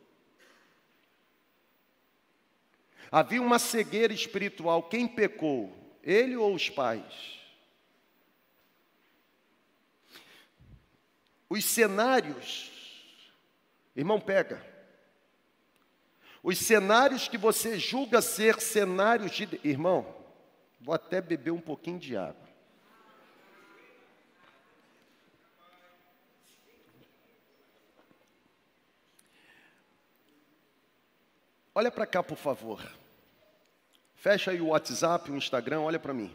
Havia 3.12 3.42
uma 3.42 3.60
cegueira 3.60 4.14
espiritual. 4.14 4.84
Quem 4.84 5.08
pecou? 5.08 5.74
Ele 6.04 6.36
ou 6.36 6.54
os 6.54 6.70
pais? 6.70 7.36
Os 11.50 11.64
cenários, 11.66 12.72
irmão, 13.96 14.20
pega. 14.20 14.66
Os 16.44 16.58
cenários 16.60 17.28
que 17.28 17.38
você 17.38 17.80
julga 17.80 18.22
ser 18.22 18.60
cenários 18.60 19.32
de. 19.32 19.60
Irmão, 19.64 20.16
vou 20.80 20.94
até 20.94 21.22
beber 21.22 21.52
um 21.52 21.62
pouquinho 21.62 22.00
de 22.00 22.16
água. 22.16 22.45
Olha 31.78 31.92
para 31.92 32.06
cá, 32.06 32.24
por 32.24 32.38
favor. 32.38 32.82
Fecha 34.16 34.52
aí 34.52 34.62
o 34.62 34.68
WhatsApp, 34.68 35.30
o 35.30 35.36
Instagram, 35.36 35.82
olha 35.82 36.00
para 36.00 36.14
mim. 36.14 36.34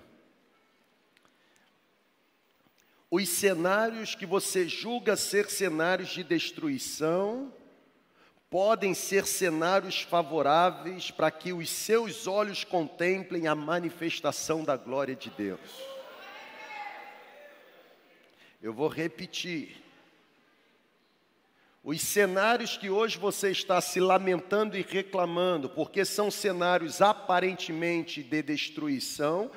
Os 3.11 3.27
cenários 3.27 4.15
que 4.15 4.27
você 4.27 4.69
julga 4.69 5.17
ser 5.17 5.49
cenários 5.49 6.11
de 6.11 6.23
destruição 6.23 7.51
podem 8.51 8.93
ser 8.93 9.27
cenários 9.27 10.03
favoráveis 10.03 11.11
para 11.11 11.31
que 11.31 11.55
os 11.55 11.71
seus 11.71 12.27
olhos 12.27 12.63
contemplem 12.63 13.49
a 13.49 13.55
manifestação 13.55 14.63
da 14.63 14.77
glória 14.77 15.17
de 15.17 15.31
Deus. 15.31 15.61
Eu 18.61 18.75
vou 18.75 18.89
repetir. 18.89 19.90
Os 21.83 22.03
cenários 22.03 22.77
que 22.77 22.91
hoje 22.91 23.17
você 23.17 23.51
está 23.51 23.81
se 23.81 24.01
lamentando 24.01 24.77
e 24.77 24.83
reclamando, 24.83 25.69
porque 25.69 26.05
são 26.05 26.31
cenários 26.31 27.01
aparentemente 27.01 28.23
de 28.23 28.43
destruição, 28.43 29.51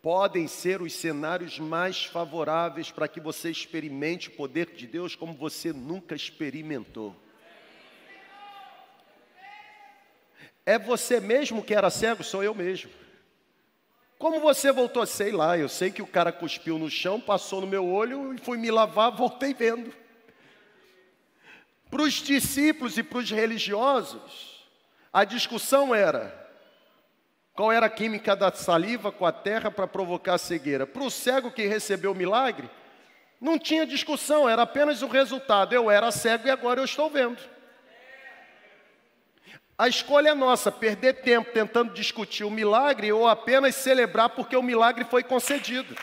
podem 0.00 0.46
ser 0.46 0.80
os 0.80 0.92
cenários 0.92 1.58
mais 1.58 2.04
favoráveis 2.04 2.92
para 2.92 3.08
que 3.08 3.18
você 3.18 3.50
experimente 3.50 4.28
o 4.28 4.36
poder 4.36 4.66
de 4.66 4.86
Deus 4.86 5.16
como 5.16 5.34
você 5.34 5.72
nunca 5.72 6.14
experimentou. 6.14 7.16
É 10.64 10.78
você 10.78 11.18
mesmo 11.18 11.64
que 11.64 11.74
era 11.74 11.90
cego? 11.90 12.22
Sou 12.22 12.44
eu 12.44 12.54
mesmo. 12.54 12.90
Como 14.18 14.38
você 14.38 14.70
voltou? 14.70 15.04
Sei 15.04 15.32
lá, 15.32 15.58
eu 15.58 15.68
sei 15.68 15.90
que 15.90 16.00
o 16.00 16.06
cara 16.06 16.30
cuspiu 16.30 16.78
no 16.78 16.88
chão, 16.88 17.20
passou 17.20 17.60
no 17.60 17.66
meu 17.66 17.86
olho 17.88 18.32
e 18.32 18.38
fui 18.38 18.56
me 18.56 18.70
lavar, 18.70 19.10
voltei 19.16 19.52
vendo. 19.52 20.05
Para 21.96 22.04
os 22.04 22.12
discípulos 22.12 22.98
e 22.98 23.02
para 23.02 23.20
os 23.20 23.30
religiosos, 23.30 24.68
a 25.10 25.24
discussão 25.24 25.94
era 25.94 26.30
qual 27.54 27.72
era 27.72 27.86
a 27.86 27.88
química 27.88 28.36
da 28.36 28.52
saliva 28.52 29.10
com 29.10 29.24
a 29.24 29.32
terra 29.32 29.70
para 29.70 29.86
provocar 29.86 30.34
a 30.34 30.38
cegueira. 30.38 30.86
Para 30.86 31.02
o 31.02 31.10
cego 31.10 31.50
que 31.50 31.66
recebeu 31.66 32.12
o 32.12 32.14
milagre, 32.14 32.68
não 33.40 33.58
tinha 33.58 33.86
discussão, 33.86 34.46
era 34.46 34.60
apenas 34.60 35.00
o 35.00 35.06
resultado. 35.06 35.74
Eu 35.74 35.90
era 35.90 36.12
cego 36.12 36.46
e 36.46 36.50
agora 36.50 36.80
eu 36.80 36.84
estou 36.84 37.08
vendo. 37.08 37.42
A 39.78 39.88
escolha 39.88 40.28
é 40.28 40.34
nossa, 40.34 40.70
perder 40.70 41.22
tempo 41.22 41.50
tentando 41.50 41.94
discutir 41.94 42.44
o 42.44 42.50
milagre 42.50 43.10
ou 43.10 43.26
apenas 43.26 43.74
celebrar 43.74 44.28
porque 44.28 44.54
o 44.54 44.62
milagre 44.62 45.06
foi 45.06 45.22
concedido. 45.22 45.96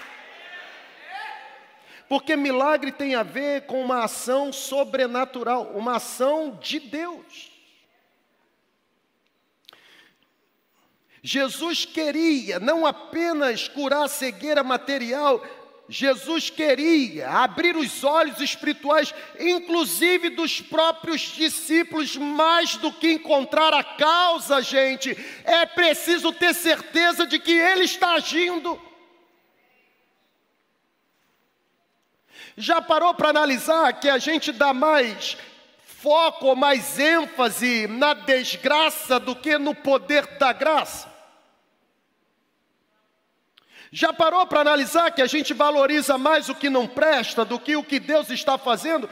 Porque 2.13 2.35
milagre 2.35 2.91
tem 2.91 3.15
a 3.15 3.23
ver 3.23 3.65
com 3.65 3.81
uma 3.81 4.03
ação 4.03 4.53
sobrenatural, 4.53 5.71
uma 5.73 5.95
ação 5.95 6.59
de 6.61 6.79
Deus. 6.79 7.51
Jesus 11.23 11.85
queria 11.85 12.59
não 12.59 12.85
apenas 12.85 13.67
curar 13.67 14.03
a 14.03 14.07
cegueira 14.07 14.61
material, 14.61 15.43
Jesus 15.89 16.51
queria 16.51 17.27
abrir 17.31 17.75
os 17.75 18.03
olhos 18.03 18.39
espirituais, 18.39 19.11
inclusive 19.39 20.29
dos 20.29 20.61
próprios 20.61 21.21
discípulos, 21.21 22.15
mais 22.15 22.75
do 22.75 22.91
que 22.91 23.13
encontrar 23.13 23.73
a 23.73 23.83
causa, 23.83 24.61
gente, 24.61 25.17
é 25.43 25.65
preciso 25.65 26.31
ter 26.31 26.53
certeza 26.53 27.25
de 27.25 27.39
que 27.39 27.53
Ele 27.53 27.85
está 27.85 28.13
agindo. 28.13 28.79
Já 32.55 32.81
parou 32.81 33.13
para 33.13 33.29
analisar 33.29 33.93
que 33.93 34.09
a 34.09 34.17
gente 34.17 34.51
dá 34.51 34.73
mais 34.73 35.37
foco 35.85 36.53
mais 36.53 36.99
ênfase 36.99 37.87
na 37.87 38.13
desgraça 38.13 39.19
do 39.19 39.33
que 39.35 39.57
no 39.57 39.73
poder 39.73 40.37
da 40.37 40.51
graça? 40.51 41.11
Já 43.89 44.11
parou 44.11 44.45
para 44.45 44.59
analisar 44.59 45.11
que 45.11 45.21
a 45.21 45.27
gente 45.27 45.53
valoriza 45.53 46.17
mais 46.17 46.49
o 46.49 46.55
que 46.55 46.69
não 46.69 46.87
presta 46.87 47.45
do 47.45 47.59
que 47.59 47.75
o 47.75 47.83
que 47.83 47.99
Deus 47.99 48.29
está 48.31 48.57
fazendo? 48.57 49.09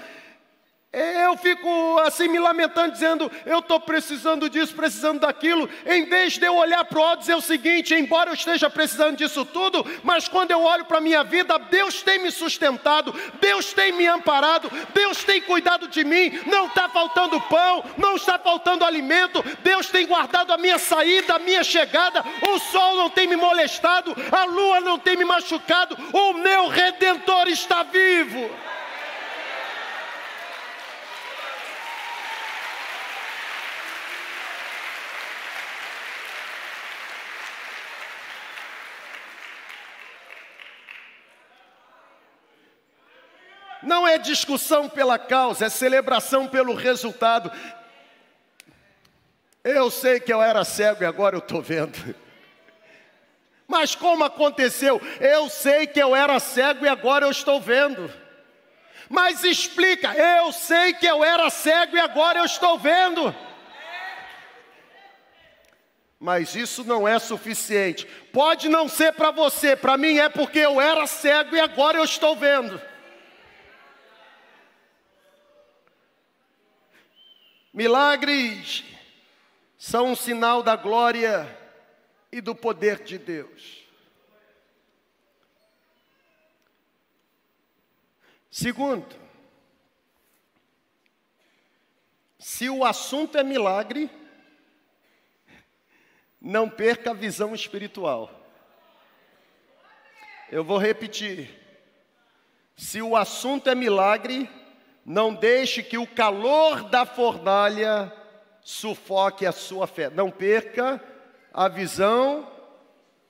Eu 0.94 1.38
fico 1.38 2.00
assim 2.00 2.28
me 2.28 2.38
lamentando, 2.38 2.92
dizendo, 2.92 3.32
eu 3.46 3.60
estou 3.60 3.80
precisando 3.80 4.50
disso, 4.50 4.76
precisando 4.76 5.22
daquilo, 5.22 5.70
em 5.86 6.04
vez 6.04 6.34
de 6.34 6.46
eu 6.46 6.54
olhar 6.54 6.84
para 6.84 7.00
o 7.00 7.02
outro 7.02 7.20
e 7.20 7.22
dizer 7.22 7.36
o 7.36 7.42
seguinte: 7.42 7.96
embora 7.96 8.30
eu 8.30 8.34
esteja 8.34 8.70
precisando 8.70 9.16
disso 9.16 9.46
tudo, 9.46 9.86
mas 10.04 10.28
quando 10.28 10.52
eu 10.52 10.62
olho 10.62 10.84
para 10.84 10.98
a 10.98 11.02
minha 11.02 11.24
vida, 11.24 11.58
Deus 11.58 12.02
tem 12.02 12.20
me 12.20 12.30
sustentado, 12.30 13.16
Deus 13.40 13.72
tem 13.72 13.94
me 13.94 14.06
amparado, 14.06 14.70
Deus 14.94 15.24
tem 15.24 15.42
cuidado 15.42 15.88
de 15.88 16.04
mim, 16.04 16.42
não 16.46 16.66
está 16.66 16.90
faltando 16.90 17.40
pão, 17.40 17.86
não 17.98 18.18
está 18.18 18.38
faltando 18.38 18.84
alimento, 18.84 19.42
Deus 19.64 19.88
tem 19.88 20.06
guardado 20.06 20.52
a 20.52 20.58
minha 20.58 20.78
saída, 20.78 21.36
a 21.36 21.40
minha 21.40 21.64
chegada, 21.64 22.22
o 22.50 22.60
sol 22.60 22.98
não 22.98 23.10
tem 23.10 23.28
me 23.28 23.38
molestado, 23.38 24.14
a 24.30 24.44
lua 24.44 24.82
não 24.82 25.00
tem 25.00 25.16
me 25.16 25.24
machucado, 25.24 25.98
o 26.12 26.34
meu 26.34 26.68
redentor 26.68 27.48
está 27.48 27.82
vivo. 27.82 28.50
Não 43.92 44.08
é 44.08 44.18
discussão 44.18 44.88
pela 44.88 45.20
causa, 45.20 45.66
é 45.66 45.70
celebração 45.70 46.48
pelo 46.48 46.74
resultado. 46.74 47.52
Eu 49.66 49.92
sei 49.92 50.18
que 50.18 50.32
eu 50.32 50.42
era 50.42 50.64
cego 50.64 51.04
e 51.04 51.06
agora 51.06 51.36
eu 51.36 51.40
estou 51.40 51.62
vendo. 51.62 52.16
Mas 53.68 53.94
como 53.94 54.24
aconteceu? 54.24 55.02
Eu 55.20 55.50
sei 55.50 55.88
que 55.88 56.02
eu 56.02 56.16
era 56.16 56.40
cego 56.40 56.86
e 56.86 56.88
agora 56.88 57.26
eu 57.26 57.32
estou 57.32 57.60
vendo. 57.60 58.10
Mas 59.10 59.44
explica, 59.44 60.16
eu 60.16 60.54
sei 60.54 60.94
que 60.94 61.06
eu 61.06 61.22
era 61.22 61.50
cego 61.50 61.98
e 61.98 62.00
agora 62.00 62.40
eu 62.40 62.46
estou 62.46 62.80
vendo. 62.80 63.36
Mas 66.18 66.56
isso 66.56 66.86
não 66.86 67.06
é 67.06 67.20
suficiente. 67.20 68.06
Pode 68.32 68.70
não 68.70 68.88
ser 68.88 69.12
para 69.12 69.32
você, 69.32 69.76
para 69.76 69.98
mim 69.98 70.18
é 70.18 70.30
porque 70.30 70.60
eu 70.60 70.80
era 70.80 71.06
cego 71.06 71.58
e 71.58 71.60
agora 71.60 71.98
eu 71.98 72.06
estou 72.06 72.38
vendo. 72.38 72.82
Milagres 77.74 78.84
são 79.78 80.08
um 80.08 80.16
sinal 80.16 80.62
da 80.62 80.76
glória 80.76 81.58
e 82.32 82.42
do 82.42 82.54
poder 82.54 83.04
de 83.04 83.18
Deus. 83.18 83.82
Segundo, 88.50 89.16
se 92.38 92.70
o 92.70 92.84
assunto 92.84 93.38
é 93.38 93.44
milagre, 93.44 94.10
não 96.42 96.70
perca 96.70 97.12
a 97.12 97.14
visão 97.14 97.56
espiritual. 97.56 98.30
Eu 100.52 100.66
vou 100.66 100.78
repetir. 100.78 101.58
Se 102.76 103.02
o 103.02 103.16
assunto 103.16 103.70
é 103.70 103.76
milagre, 103.76 104.50
não 105.06 105.34
deixe 105.34 105.82
que 105.82 105.98
o 105.98 106.08
calor 106.08 106.84
da 106.90 107.06
fornalha 107.06 108.12
sufoque 108.62 109.46
a 109.46 109.52
sua 109.52 109.88
fé. 109.88 110.10
Não 110.10 110.30
perca 110.30 111.04
a 111.54 111.68
visão 111.68 112.50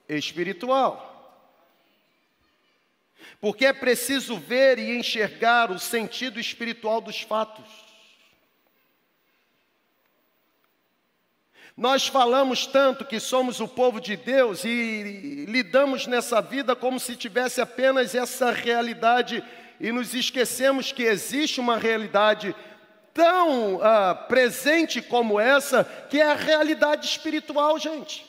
espiritual. 0.08 1.08
Porque 3.40 3.66
é 3.66 3.74
preciso 3.74 4.38
ver 4.38 4.78
e 4.78 4.98
enxergar 4.98 5.72
o 5.72 5.80
sentido 5.80 6.40
espiritual 6.40 7.02
dos 7.02 7.22
fatos. 7.22 7.92
Nós 11.76 12.06
falamos 12.06 12.68
tanto 12.68 13.06
que 13.06 13.20
somos 13.20 13.60
o 13.60 13.68
povo 13.68 14.00
de 14.00 14.18
Deus 14.18 14.66
e 14.66 15.46
lidamos 15.48 16.06
nessa 16.06 16.42
vida 16.42 16.76
como 16.76 17.00
se 17.00 17.16
tivesse 17.16 17.62
apenas 17.62 18.14
essa 18.14 18.52
realidade 18.52 19.44
e 19.82 19.92
nos 19.92 20.14
esquecemos 20.14 20.92
que 20.92 21.02
existe 21.02 21.60
uma 21.60 21.76
realidade 21.76 22.56
tão 23.12 23.82
ah, 23.82 24.14
presente 24.14 25.02
como 25.02 25.40
essa, 25.40 25.84
que 26.08 26.22
é 26.22 26.32
a 26.32 26.36
realidade 26.36 27.08
espiritual, 27.08 27.80
gente. 27.80 28.24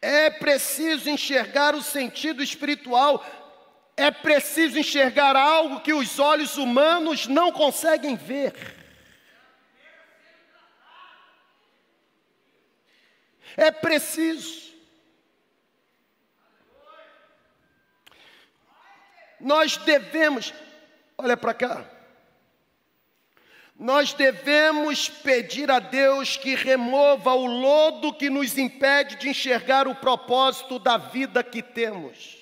É 0.00 0.30
preciso 0.30 1.10
enxergar 1.10 1.74
o 1.74 1.82
sentido 1.82 2.42
espiritual, 2.42 3.24
é 3.94 4.10
preciso 4.10 4.78
enxergar 4.78 5.36
algo 5.36 5.80
que 5.80 5.92
os 5.92 6.18
olhos 6.18 6.56
humanos 6.56 7.26
não 7.26 7.52
conseguem 7.52 8.16
ver. 8.16 8.54
É 13.54 13.70
preciso. 13.70 14.71
Nós 19.42 19.76
devemos, 19.76 20.54
olha 21.18 21.36
para 21.36 21.52
cá, 21.52 21.84
nós 23.76 24.12
devemos 24.12 25.08
pedir 25.08 25.68
a 25.68 25.80
Deus 25.80 26.36
que 26.36 26.54
remova 26.54 27.34
o 27.34 27.44
lodo 27.46 28.14
que 28.14 28.30
nos 28.30 28.56
impede 28.56 29.16
de 29.16 29.28
enxergar 29.28 29.88
o 29.88 29.96
propósito 29.96 30.78
da 30.78 30.96
vida 30.96 31.42
que 31.42 31.60
temos. 31.60 32.38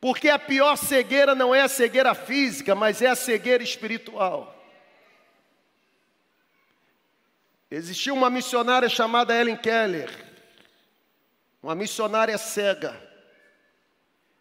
Porque 0.00 0.28
a 0.28 0.38
pior 0.40 0.74
cegueira 0.74 1.36
não 1.36 1.54
é 1.54 1.60
a 1.60 1.68
cegueira 1.68 2.12
física, 2.12 2.74
mas 2.74 3.00
é 3.00 3.06
a 3.06 3.14
cegueira 3.14 3.62
espiritual. 3.62 4.52
Existia 7.70 8.12
uma 8.12 8.28
missionária 8.28 8.88
chamada 8.88 9.32
Ellen 9.32 9.56
Keller, 9.56 10.10
uma 11.62 11.76
missionária 11.76 12.36
cega. 12.36 13.11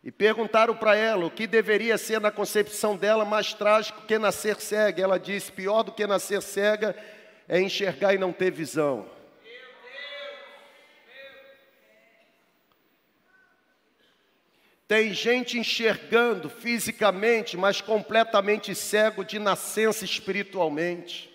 E 0.04 0.12
perguntaram 0.12 0.76
para 0.76 0.95
ela 0.95 1.26
o 1.26 1.32
que 1.32 1.45
deveria 1.45 1.97
ser 1.97 2.20
na 2.20 2.32
concepção 2.32 2.97
dela 2.97 3.24
mais 3.24 3.54
trágico 3.54 4.02
que 4.08 4.18
nascer 4.18 4.60
cega. 4.60 5.04
Ela 5.04 5.20
disse: 5.20 5.52
pior 5.52 5.84
do 5.84 5.91
que 5.91 6.08
nascer 6.08 6.41
cega 6.41 6.95
é 7.47 7.62
enxergar 7.62 8.14
e 8.14 8.18
não 8.18 8.34
ter 8.34 8.52
visão. 8.52 9.08
Tem 14.88 15.14
gente 15.14 15.58
enxergando 15.58 16.49
fisicamente, 16.49 17.56
mas 17.56 17.80
completamente 17.80 18.76
cego 18.76 19.24
de 19.24 19.39
nascença 19.39 20.04
espiritualmente. 20.04 21.32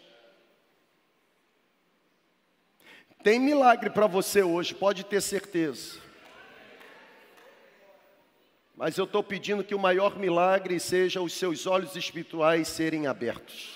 Tem 3.23 3.41
milagre 3.41 3.89
para 3.89 4.07
você 4.07 4.43
hoje, 4.43 4.75
pode 4.75 5.05
ter 5.05 5.23
certeza. 5.23 6.06
Mas 8.77 8.99
eu 8.99 9.05
estou 9.05 9.25
pedindo 9.25 9.65
que 9.65 9.75
o 9.75 9.79
maior 9.79 10.19
milagre 10.19 10.79
seja 10.79 11.23
os 11.23 11.33
seus 11.33 11.67
olhos 11.67 11.97
espirituais 11.97 12.69
serem 12.69 13.07
abertos. 13.07 13.75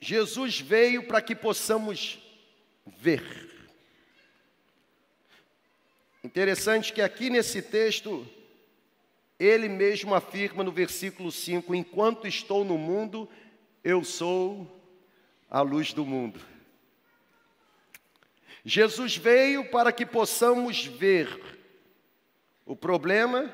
Jesus 0.00 0.58
veio 0.58 1.06
para 1.06 1.22
que 1.22 1.34
possamos 1.34 2.18
ver. 2.98 3.22
Interessante 6.24 6.92
que 6.92 7.02
aqui 7.02 7.30
nesse 7.30 7.62
texto, 7.62 8.26
ele 9.38 9.68
mesmo 9.68 10.12
afirma 10.12 10.64
no 10.64 10.72
versículo 10.72 11.30
5: 11.30 11.72
Enquanto 11.72 12.26
estou 12.26 12.64
no 12.64 12.76
mundo, 12.76 13.28
eu 13.84 14.02
sou 14.02 14.66
a 15.48 15.60
luz 15.60 15.92
do 15.92 16.04
mundo. 16.04 16.57
Jesus 18.68 19.16
veio 19.16 19.64
para 19.70 19.90
que 19.90 20.04
possamos 20.04 20.84
ver. 20.84 21.58
O 22.66 22.76
problema 22.76 23.50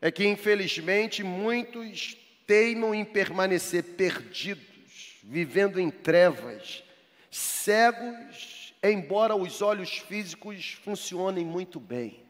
é 0.00 0.10
que, 0.10 0.26
infelizmente, 0.26 1.22
muitos 1.22 2.16
teimam 2.46 2.94
em 2.94 3.04
permanecer 3.04 3.82
perdidos, 3.82 5.18
vivendo 5.22 5.78
em 5.78 5.90
trevas, 5.90 6.82
cegos, 7.30 8.74
embora 8.82 9.36
os 9.36 9.60
olhos 9.60 9.98
físicos 9.98 10.78
funcionem 10.82 11.44
muito 11.44 11.78
bem. 11.78 12.24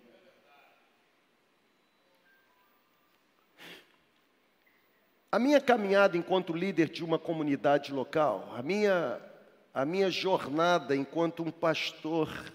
A 5.31 5.39
minha 5.39 5.61
caminhada 5.61 6.17
enquanto 6.17 6.53
líder 6.53 6.89
de 6.89 7.05
uma 7.05 7.19
comunidade 7.19 7.93
local, 7.93 8.53
a 8.57 8.63
minha, 8.63 9.21
a 9.79 9.85
minha 9.85 10.11
jornada 10.11 10.97
enquanto 10.97 11.41
um 11.45 11.53
pastor, 11.53 12.53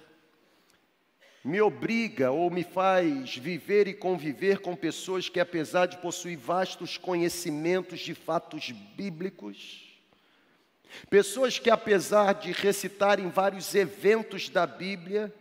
me 1.41 1.61
obriga 1.61 2.31
ou 2.31 2.51
me 2.51 2.65
faz 2.65 3.37
viver 3.37 3.87
e 3.87 3.93
conviver 3.93 4.59
com 4.59 4.75
pessoas 4.75 5.29
que, 5.29 5.39
apesar 5.39 5.85
de 5.85 5.99
possuir 5.99 6.37
vastos 6.37 6.97
conhecimentos 6.97 8.01
de 8.01 8.13
fatos 8.13 8.71
bíblicos, 8.71 10.03
pessoas 11.09 11.57
que, 11.57 11.69
apesar 11.69 12.33
de 12.33 12.51
recitarem 12.51 13.29
vários 13.29 13.73
eventos 13.73 14.49
da 14.49 14.67
Bíblia, 14.67 15.33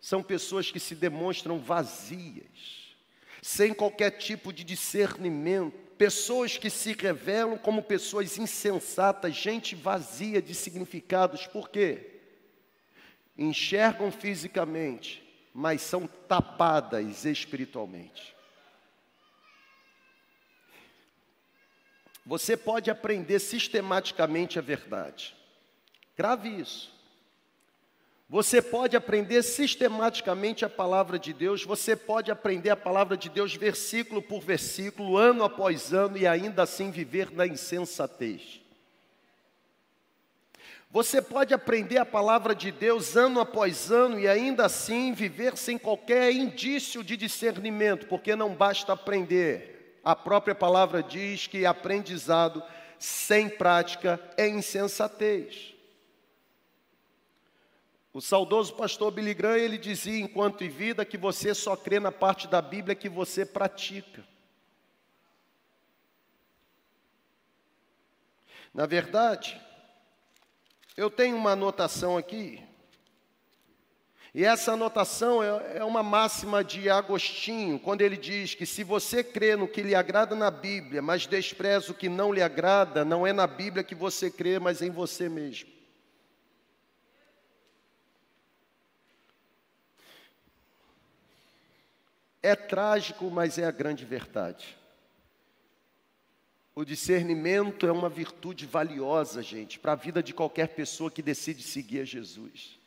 são 0.00 0.22
pessoas 0.22 0.70
que 0.70 0.78
se 0.78 0.94
demonstram 0.94 1.58
vazias, 1.58 2.94
sem 3.42 3.74
qualquer 3.74 4.12
tipo 4.12 4.52
de 4.52 4.62
discernimento, 4.62 5.87
pessoas 5.98 6.56
que 6.56 6.70
se 6.70 6.92
revelam 6.92 7.58
como 7.58 7.82
pessoas 7.82 8.38
insensatas, 8.38 9.34
gente 9.34 9.74
vazia 9.74 10.40
de 10.40 10.54
significados, 10.54 11.46
por 11.46 11.68
quê? 11.68 12.20
Enxergam 13.36 14.10
fisicamente, 14.12 15.22
mas 15.52 15.82
são 15.82 16.06
tapadas 16.06 17.24
espiritualmente. 17.24 18.34
Você 22.24 22.56
pode 22.56 22.90
aprender 22.90 23.38
sistematicamente 23.40 24.58
a 24.58 24.62
verdade. 24.62 25.34
Grave 26.16 26.48
isso. 26.48 26.97
Você 28.30 28.60
pode 28.60 28.94
aprender 28.94 29.42
sistematicamente 29.42 30.62
a 30.62 30.68
palavra 30.68 31.18
de 31.18 31.32
Deus, 31.32 31.64
você 31.64 31.96
pode 31.96 32.30
aprender 32.30 32.68
a 32.68 32.76
palavra 32.76 33.16
de 33.16 33.30
Deus 33.30 33.54
versículo 33.54 34.20
por 34.20 34.42
versículo, 34.42 35.16
ano 35.16 35.44
após 35.44 35.94
ano, 35.94 36.18
e 36.18 36.26
ainda 36.26 36.64
assim 36.64 36.90
viver 36.90 37.30
na 37.30 37.46
insensatez. 37.46 38.60
Você 40.90 41.22
pode 41.22 41.54
aprender 41.54 41.96
a 41.96 42.04
palavra 42.04 42.54
de 42.54 42.70
Deus 42.70 43.16
ano 43.16 43.40
após 43.40 43.90
ano 43.90 44.20
e 44.20 44.28
ainda 44.28 44.66
assim 44.66 45.14
viver 45.14 45.56
sem 45.56 45.78
qualquer 45.78 46.30
indício 46.30 47.02
de 47.02 47.16
discernimento, 47.16 48.06
porque 48.08 48.36
não 48.36 48.54
basta 48.54 48.92
aprender. 48.92 50.00
A 50.04 50.14
própria 50.14 50.54
palavra 50.54 51.02
diz 51.02 51.46
que 51.46 51.64
aprendizado 51.64 52.62
sem 52.98 53.48
prática 53.48 54.20
é 54.36 54.46
insensatez. 54.46 55.77
O 58.18 58.20
saudoso 58.20 58.74
pastor 58.74 59.12
Billy 59.12 59.32
Graham, 59.32 59.58
ele 59.58 59.78
dizia, 59.78 60.18
enquanto 60.18 60.64
em 60.64 60.68
vida, 60.68 61.04
que 61.04 61.16
você 61.16 61.54
só 61.54 61.76
crê 61.76 62.00
na 62.00 62.10
parte 62.10 62.48
da 62.48 62.60
Bíblia 62.60 62.96
que 62.96 63.08
você 63.08 63.46
pratica. 63.46 64.24
Na 68.74 68.86
verdade, 68.86 69.56
eu 70.96 71.08
tenho 71.08 71.36
uma 71.36 71.52
anotação 71.52 72.18
aqui, 72.18 72.60
e 74.34 74.44
essa 74.44 74.72
anotação 74.72 75.40
é, 75.40 75.76
é 75.78 75.84
uma 75.84 76.02
máxima 76.02 76.64
de 76.64 76.90
Agostinho, 76.90 77.78
quando 77.78 78.00
ele 78.00 78.16
diz 78.16 78.52
que 78.52 78.66
se 78.66 78.82
você 78.82 79.22
crê 79.22 79.54
no 79.54 79.68
que 79.68 79.80
lhe 79.80 79.94
agrada 79.94 80.34
na 80.34 80.50
Bíblia, 80.50 81.00
mas 81.00 81.24
despreza 81.24 81.92
o 81.92 81.94
que 81.94 82.08
não 82.08 82.32
lhe 82.32 82.42
agrada, 82.42 83.04
não 83.04 83.24
é 83.24 83.32
na 83.32 83.46
Bíblia 83.46 83.84
que 83.84 83.94
você 83.94 84.28
crê, 84.28 84.58
mas 84.58 84.82
em 84.82 84.90
você 84.90 85.28
mesmo. 85.28 85.77
É 92.42 92.54
trágico, 92.54 93.30
mas 93.30 93.58
é 93.58 93.64
a 93.64 93.70
grande 93.70 94.04
verdade. 94.04 94.76
O 96.74 96.84
discernimento 96.84 97.86
é 97.86 97.90
uma 97.90 98.08
virtude 98.08 98.64
valiosa, 98.64 99.42
gente, 99.42 99.78
para 99.78 99.92
a 99.92 99.96
vida 99.96 100.22
de 100.22 100.32
qualquer 100.32 100.68
pessoa 100.68 101.10
que 101.10 101.20
decide 101.20 101.62
seguir 101.62 102.00
a 102.00 102.04
Jesus. 102.04 102.78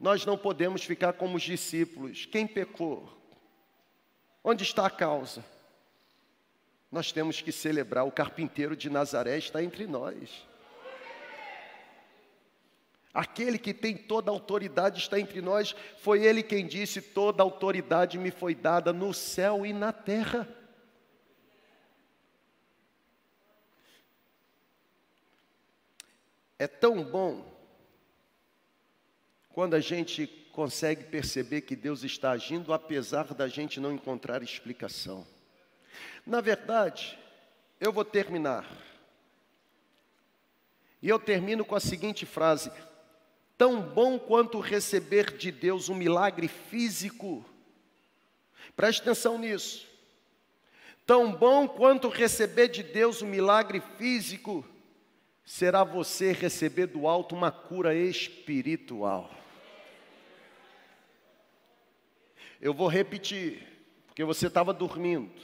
Nós 0.00 0.26
não 0.26 0.36
podemos 0.36 0.82
ficar 0.82 1.12
como 1.12 1.36
os 1.36 1.42
discípulos. 1.42 2.26
Quem 2.26 2.46
pecou? 2.46 3.08
Onde 4.42 4.64
está 4.64 4.86
a 4.86 4.90
causa? 4.90 5.44
Nós 6.90 7.12
temos 7.12 7.40
que 7.40 7.52
celebrar. 7.52 8.04
O 8.04 8.10
carpinteiro 8.10 8.74
de 8.74 8.90
Nazaré 8.90 9.38
está 9.38 9.62
entre 9.62 9.86
nós. 9.86 10.49
Aquele 13.12 13.58
que 13.58 13.74
tem 13.74 13.96
toda 13.96 14.30
a 14.30 14.34
autoridade 14.34 15.00
está 15.00 15.18
entre 15.18 15.40
nós, 15.40 15.74
foi 15.98 16.24
ele 16.24 16.42
quem 16.42 16.66
disse: 16.66 17.02
Toda 17.02 17.42
autoridade 17.42 18.16
me 18.16 18.30
foi 18.30 18.54
dada 18.54 18.92
no 18.92 19.12
céu 19.12 19.66
e 19.66 19.72
na 19.72 19.92
terra. 19.92 20.48
É 26.56 26.68
tão 26.68 27.02
bom 27.02 27.44
quando 29.48 29.74
a 29.74 29.80
gente 29.80 30.26
consegue 30.52 31.04
perceber 31.04 31.62
que 31.62 31.74
Deus 31.74 32.04
está 32.04 32.30
agindo, 32.30 32.72
apesar 32.72 33.34
da 33.34 33.48
gente 33.48 33.80
não 33.80 33.92
encontrar 33.92 34.42
explicação. 34.42 35.26
Na 36.24 36.40
verdade, 36.40 37.18
eu 37.80 37.92
vou 37.92 38.04
terminar. 38.04 38.70
E 41.02 41.08
eu 41.08 41.18
termino 41.18 41.64
com 41.64 41.74
a 41.74 41.80
seguinte 41.80 42.26
frase: 42.26 42.70
tão 43.60 43.82
bom 43.82 44.18
quanto 44.18 44.58
receber 44.58 45.36
de 45.36 45.52
Deus 45.52 45.90
um 45.90 45.94
milagre 45.94 46.48
físico. 46.48 47.44
Preste 48.74 49.02
atenção 49.02 49.36
nisso. 49.36 49.86
Tão 51.04 51.30
bom 51.30 51.68
quanto 51.68 52.08
receber 52.08 52.68
de 52.68 52.82
Deus 52.82 53.20
um 53.20 53.26
milagre 53.26 53.82
físico, 53.98 54.64
será 55.44 55.84
você 55.84 56.32
receber 56.32 56.86
do 56.86 57.06
alto 57.06 57.34
uma 57.34 57.52
cura 57.52 57.94
espiritual. 57.94 59.30
Eu 62.62 62.72
vou 62.72 62.88
repetir, 62.88 63.62
porque 64.06 64.24
você 64.24 64.46
estava 64.46 64.72
dormindo. 64.72 65.38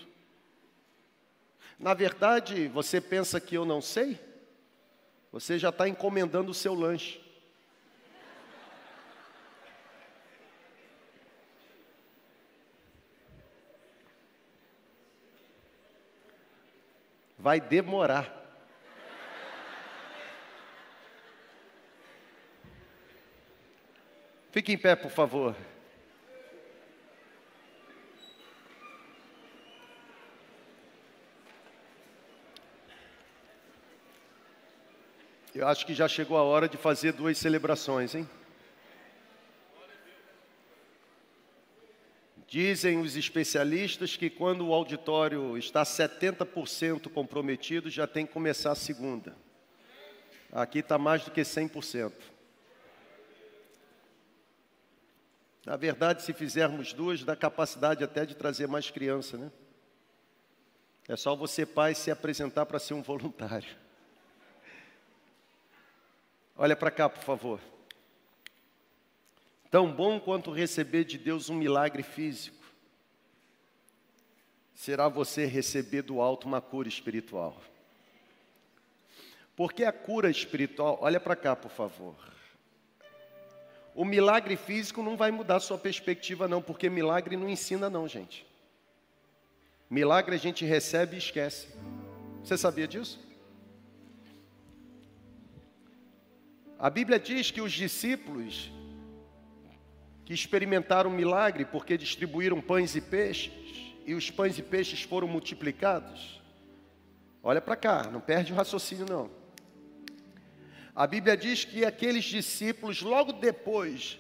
Na 1.79 1.93
verdade, 1.93 2.67
você 2.69 2.99
pensa 2.99 3.39
que 3.39 3.59
eu 3.59 3.67
não 3.67 3.83
sei? 3.83 4.19
Você 5.31 5.59
já 5.59 5.69
está 5.69 5.87
encomendando 5.87 6.51
o 6.51 6.55
seu 6.55 6.73
lanche. 6.73 7.26
Vai 17.47 17.61
demorar. 17.61 18.27
Fique 24.51 24.73
em 24.73 24.77
pé, 24.77 24.97
por 24.97 25.13
favor. 25.13 25.55
Eu 35.55 35.69
acho 35.69 35.87
que 35.87 35.95
já 35.95 36.09
chegou 36.09 36.37
a 36.37 36.43
hora 36.43 36.69
de 36.69 36.77
fazer 36.77 37.13
duas 37.13 37.39
celebrações, 37.39 38.17
hein? 38.17 38.29
Dizem 42.49 43.01
os 43.01 43.17
especialistas 43.17 44.17
que 44.17 44.31
quando 44.31 44.69
o 44.69 44.73
auditório 44.73 45.59
está 45.59 45.83
70% 45.83 47.11
comprometido, 47.11 47.91
já 47.91 48.07
tem 48.07 48.25
que 48.25 48.33
começar 48.33 48.71
a 48.71 48.77
segunda. 48.77 49.37
Aqui 50.53 50.79
está 50.79 50.97
mais 50.97 51.25
do 51.25 51.33
que 51.33 51.43
100%. 51.43 52.13
Na 55.67 55.77
verdade, 55.77 56.23
se 56.23 56.33
fizermos 56.33 56.93
duas, 56.93 57.25
dá 57.25 57.35
capacidade 57.35 58.05
até 58.05 58.25
de 58.25 58.37
trazer 58.37 58.69
mais 58.69 58.89
criança, 58.89 59.37
né? 59.37 59.51
É 61.09 61.17
só 61.17 61.35
você, 61.35 61.67
pai, 61.67 61.95
se 61.95 62.11
apresentar 62.11 62.67
para 62.67 62.79
ser 62.79 62.95
um 62.95 63.03
voluntário. 63.03 63.77
Olha 66.57 66.77
para 66.77 66.93
cá, 66.93 67.09
por 67.09 67.23
favor. 67.23 67.61
Tão 69.71 69.93
bom 69.93 70.21
quanto 70.21 70.53
receber 70.53 71.05
de 71.05 71.19
Deus 71.19 71.51
um 71.51 71.55
milagre 71.55 72.03
físico, 72.03 72.65
será 74.75 75.09
você 75.09 75.47
receber 75.47 76.03
do 76.03 76.21
alto 76.21 76.47
uma 76.47 76.61
cura 76.61 76.89
espiritual. 76.89 77.61
Porque 79.57 79.85
a 79.85 79.93
cura 79.93 80.31
espiritual, 80.31 80.99
olha 81.01 81.19
para 81.19 81.35
cá, 81.35 81.57
por 81.57 81.71
favor. 81.71 82.15
O 83.95 84.05
milagre 84.05 84.57
físico 84.57 85.03
não 85.03 85.17
vai 85.17 85.31
mudar 85.31 85.59
sua 85.61 85.79
perspectiva, 85.79 86.47
não, 86.47 86.61
porque 86.61 86.91
milagre 86.91 87.37
não 87.37 87.49
ensina, 87.49 87.89
não, 87.89 88.07
gente. 88.07 88.47
Milagre 89.89 90.35
a 90.35 90.39
gente 90.39 90.65
recebe 90.65 91.17
e 91.17 91.19
esquece. 91.19 91.69
Você 92.45 92.59
sabia 92.59 92.87
disso? 92.87 93.19
A 96.79 96.91
Bíblia 96.91 97.19
diz 97.19 97.51
que 97.51 97.63
os 97.63 97.73
discípulos 97.73 98.71
que 100.27 100.35
experimentaram 100.35 101.09
milagre 101.09 101.65
porque 101.65 101.97
distribuíram 101.97 102.61
pães 102.61 102.97
e 102.97 103.01
peixes, 103.01 103.53
e 104.05 104.13
os 104.13 104.31
pães 104.31 104.59
e 104.59 104.63
peixes 104.63 105.03
foram 105.03 105.29
multiplicados. 105.29 106.43
Olha 107.43 107.61
para 107.61 107.77
cá, 107.77 108.11
não 108.11 108.21
perde 108.21 108.53
o 108.53 108.57
raciocínio 108.57 109.07
não. 109.09 109.31
A 110.95 111.07
Bíblia 111.07 111.37
diz 111.37 111.65
que 111.65 111.85
aqueles 111.85 112.25
discípulos, 112.25 113.03
logo 113.03 113.33
depois 113.33 114.19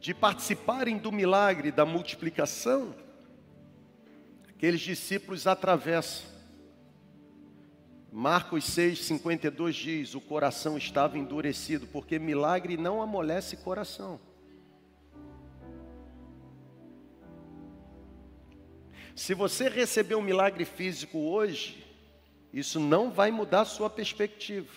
de 0.00 0.14
participarem 0.14 0.96
do 0.96 1.12
milagre 1.12 1.70
da 1.70 1.84
multiplicação, 1.84 2.94
aqueles 4.48 4.80
discípulos 4.80 5.46
atravessam 5.46 6.36
Marcos 8.10 8.64
6, 8.64 9.04
52 9.04 9.76
diz: 9.76 10.14
O 10.14 10.22
coração 10.22 10.78
estava 10.78 11.18
endurecido, 11.18 11.86
porque 11.86 12.18
milagre 12.18 12.78
não 12.78 13.02
amolece 13.02 13.58
coração. 13.58 14.18
Se 19.16 19.32
você 19.32 19.70
receber 19.70 20.14
um 20.14 20.20
milagre 20.20 20.66
físico 20.66 21.18
hoje, 21.18 21.82
isso 22.52 22.78
não 22.78 23.10
vai 23.10 23.30
mudar 23.30 23.62
a 23.62 23.64
sua 23.64 23.88
perspectiva. 23.88 24.70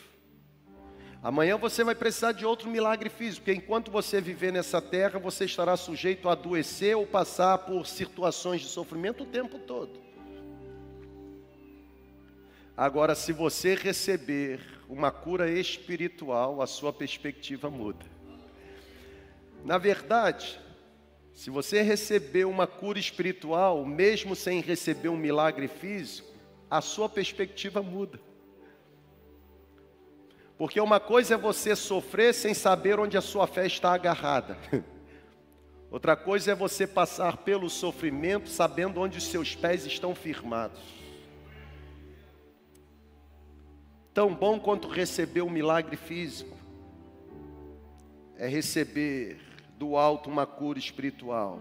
Amanhã 1.21 1.57
você 1.57 1.83
vai 1.83 1.93
precisar 1.93 2.31
de 2.31 2.45
outro 2.45 2.69
milagre 2.69 3.09
físico, 3.09 3.43
porque 3.43 3.59
enquanto 3.59 3.91
você 3.91 4.21
viver 4.21 4.53
nessa 4.53 4.81
terra, 4.81 5.19
você 5.19 5.43
estará 5.43 5.75
sujeito 5.75 6.29
a 6.29 6.31
adoecer 6.31 6.95
ou 6.95 7.05
passar 7.05 7.57
por 7.57 7.85
situações 7.85 8.61
de 8.61 8.67
sofrimento 8.67 9.23
o 9.23 9.27
tempo 9.27 9.59
todo. 9.59 9.99
Agora, 12.77 13.15
se 13.15 13.33
você 13.33 13.75
receber 13.75 14.61
uma 14.87 15.11
cura 15.11 15.51
espiritual, 15.51 16.61
a 16.61 16.65
sua 16.65 16.93
perspectiva 16.93 17.69
muda. 17.69 18.05
Na 19.65 19.77
verdade, 19.77 20.57
se 21.39 21.49
você 21.49 21.81
receber 21.81 22.43
uma 22.43 22.67
cura 22.67 22.99
espiritual, 22.99 23.85
mesmo 23.85 24.35
sem 24.35 24.59
receber 24.59 25.07
um 25.07 25.15
milagre 25.15 25.69
físico, 25.69 26.27
a 26.69 26.81
sua 26.81 27.07
perspectiva 27.07 27.81
muda. 27.81 28.19
Porque 30.57 30.81
uma 30.81 30.99
coisa 30.99 31.35
é 31.35 31.37
você 31.37 31.77
sofrer 31.77 32.33
sem 32.33 32.53
saber 32.53 32.99
onde 32.99 33.17
a 33.17 33.21
sua 33.21 33.47
fé 33.47 33.65
está 33.65 33.93
agarrada. 33.93 34.57
Outra 35.89 36.13
coisa 36.17 36.51
é 36.51 36.55
você 36.55 36.85
passar 36.85 37.37
pelo 37.37 37.69
sofrimento 37.69 38.49
sabendo 38.49 38.99
onde 38.99 39.17
os 39.17 39.23
seus 39.23 39.55
pés 39.55 39.85
estão 39.85 40.13
firmados. 40.13 40.81
Tão 44.13 44.35
bom 44.35 44.59
quanto 44.59 44.89
receber 44.89 45.41
um 45.41 45.49
milagre 45.49 45.95
físico 45.95 46.57
é 48.35 48.45
receber 48.45 49.48
do 49.79 49.95
alto 49.95 50.29
uma 50.29 50.45
cura 50.45 50.77
espiritual. 50.77 51.57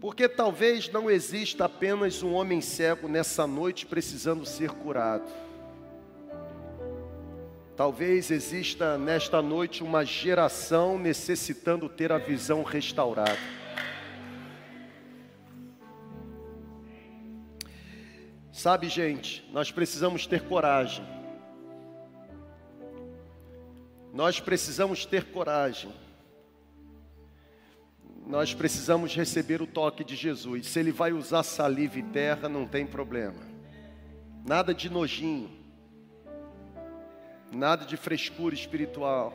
Porque 0.00 0.28
talvez 0.28 0.88
não 0.88 1.10
exista 1.10 1.64
apenas 1.64 2.22
um 2.22 2.32
homem 2.34 2.60
cego 2.60 3.08
nessa 3.08 3.48
noite 3.48 3.84
precisando 3.84 4.46
ser 4.46 4.70
curado. 4.70 5.28
Talvez 7.76 8.30
exista 8.30 8.96
nesta 8.96 9.42
noite 9.42 9.82
uma 9.82 10.04
geração 10.04 10.96
necessitando 10.98 11.88
ter 11.88 12.12
a 12.12 12.18
visão 12.18 12.62
restaurada. 12.62 13.38
Sabe, 18.52 18.88
gente, 18.88 19.44
nós 19.52 19.72
precisamos 19.72 20.26
ter 20.26 20.42
coragem. 20.42 21.21
Nós 24.12 24.38
precisamos 24.38 25.06
ter 25.06 25.24
coragem. 25.32 25.90
Nós 28.26 28.52
precisamos 28.52 29.14
receber 29.14 29.62
o 29.62 29.66
toque 29.66 30.04
de 30.04 30.14
Jesus. 30.14 30.68
Se 30.68 30.78
ele 30.78 30.92
vai 30.92 31.12
usar 31.12 31.42
saliva 31.42 31.98
e 31.98 32.02
terra, 32.02 32.48
não 32.48 32.66
tem 32.66 32.86
problema. 32.86 33.40
Nada 34.46 34.74
de 34.74 34.90
nojinho. 34.90 35.50
Nada 37.50 37.86
de 37.86 37.96
frescura 37.96 38.54
espiritual. 38.54 39.32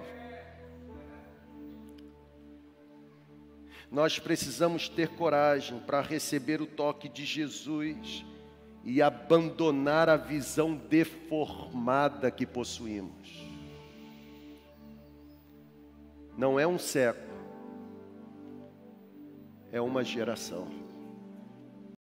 Nós 3.92 4.20
precisamos 4.20 4.88
ter 4.88 5.10
coragem 5.10 5.80
para 5.80 6.02
receber 6.02 6.62
o 6.62 6.68
toque 6.68 7.10
de 7.10 7.26
Jesus 7.26 8.26
e 8.84 9.02
abandonar 9.02 10.08
a 10.08 10.18
visão 10.18 10.76
deformada 10.76 12.30
que 12.30 12.46
possuímos. 12.46 13.47
Não 16.38 16.60
é 16.60 16.68
um 16.68 16.78
século, 16.78 17.36
é 19.72 19.82
uma 19.82 20.04
geração. 20.04 20.87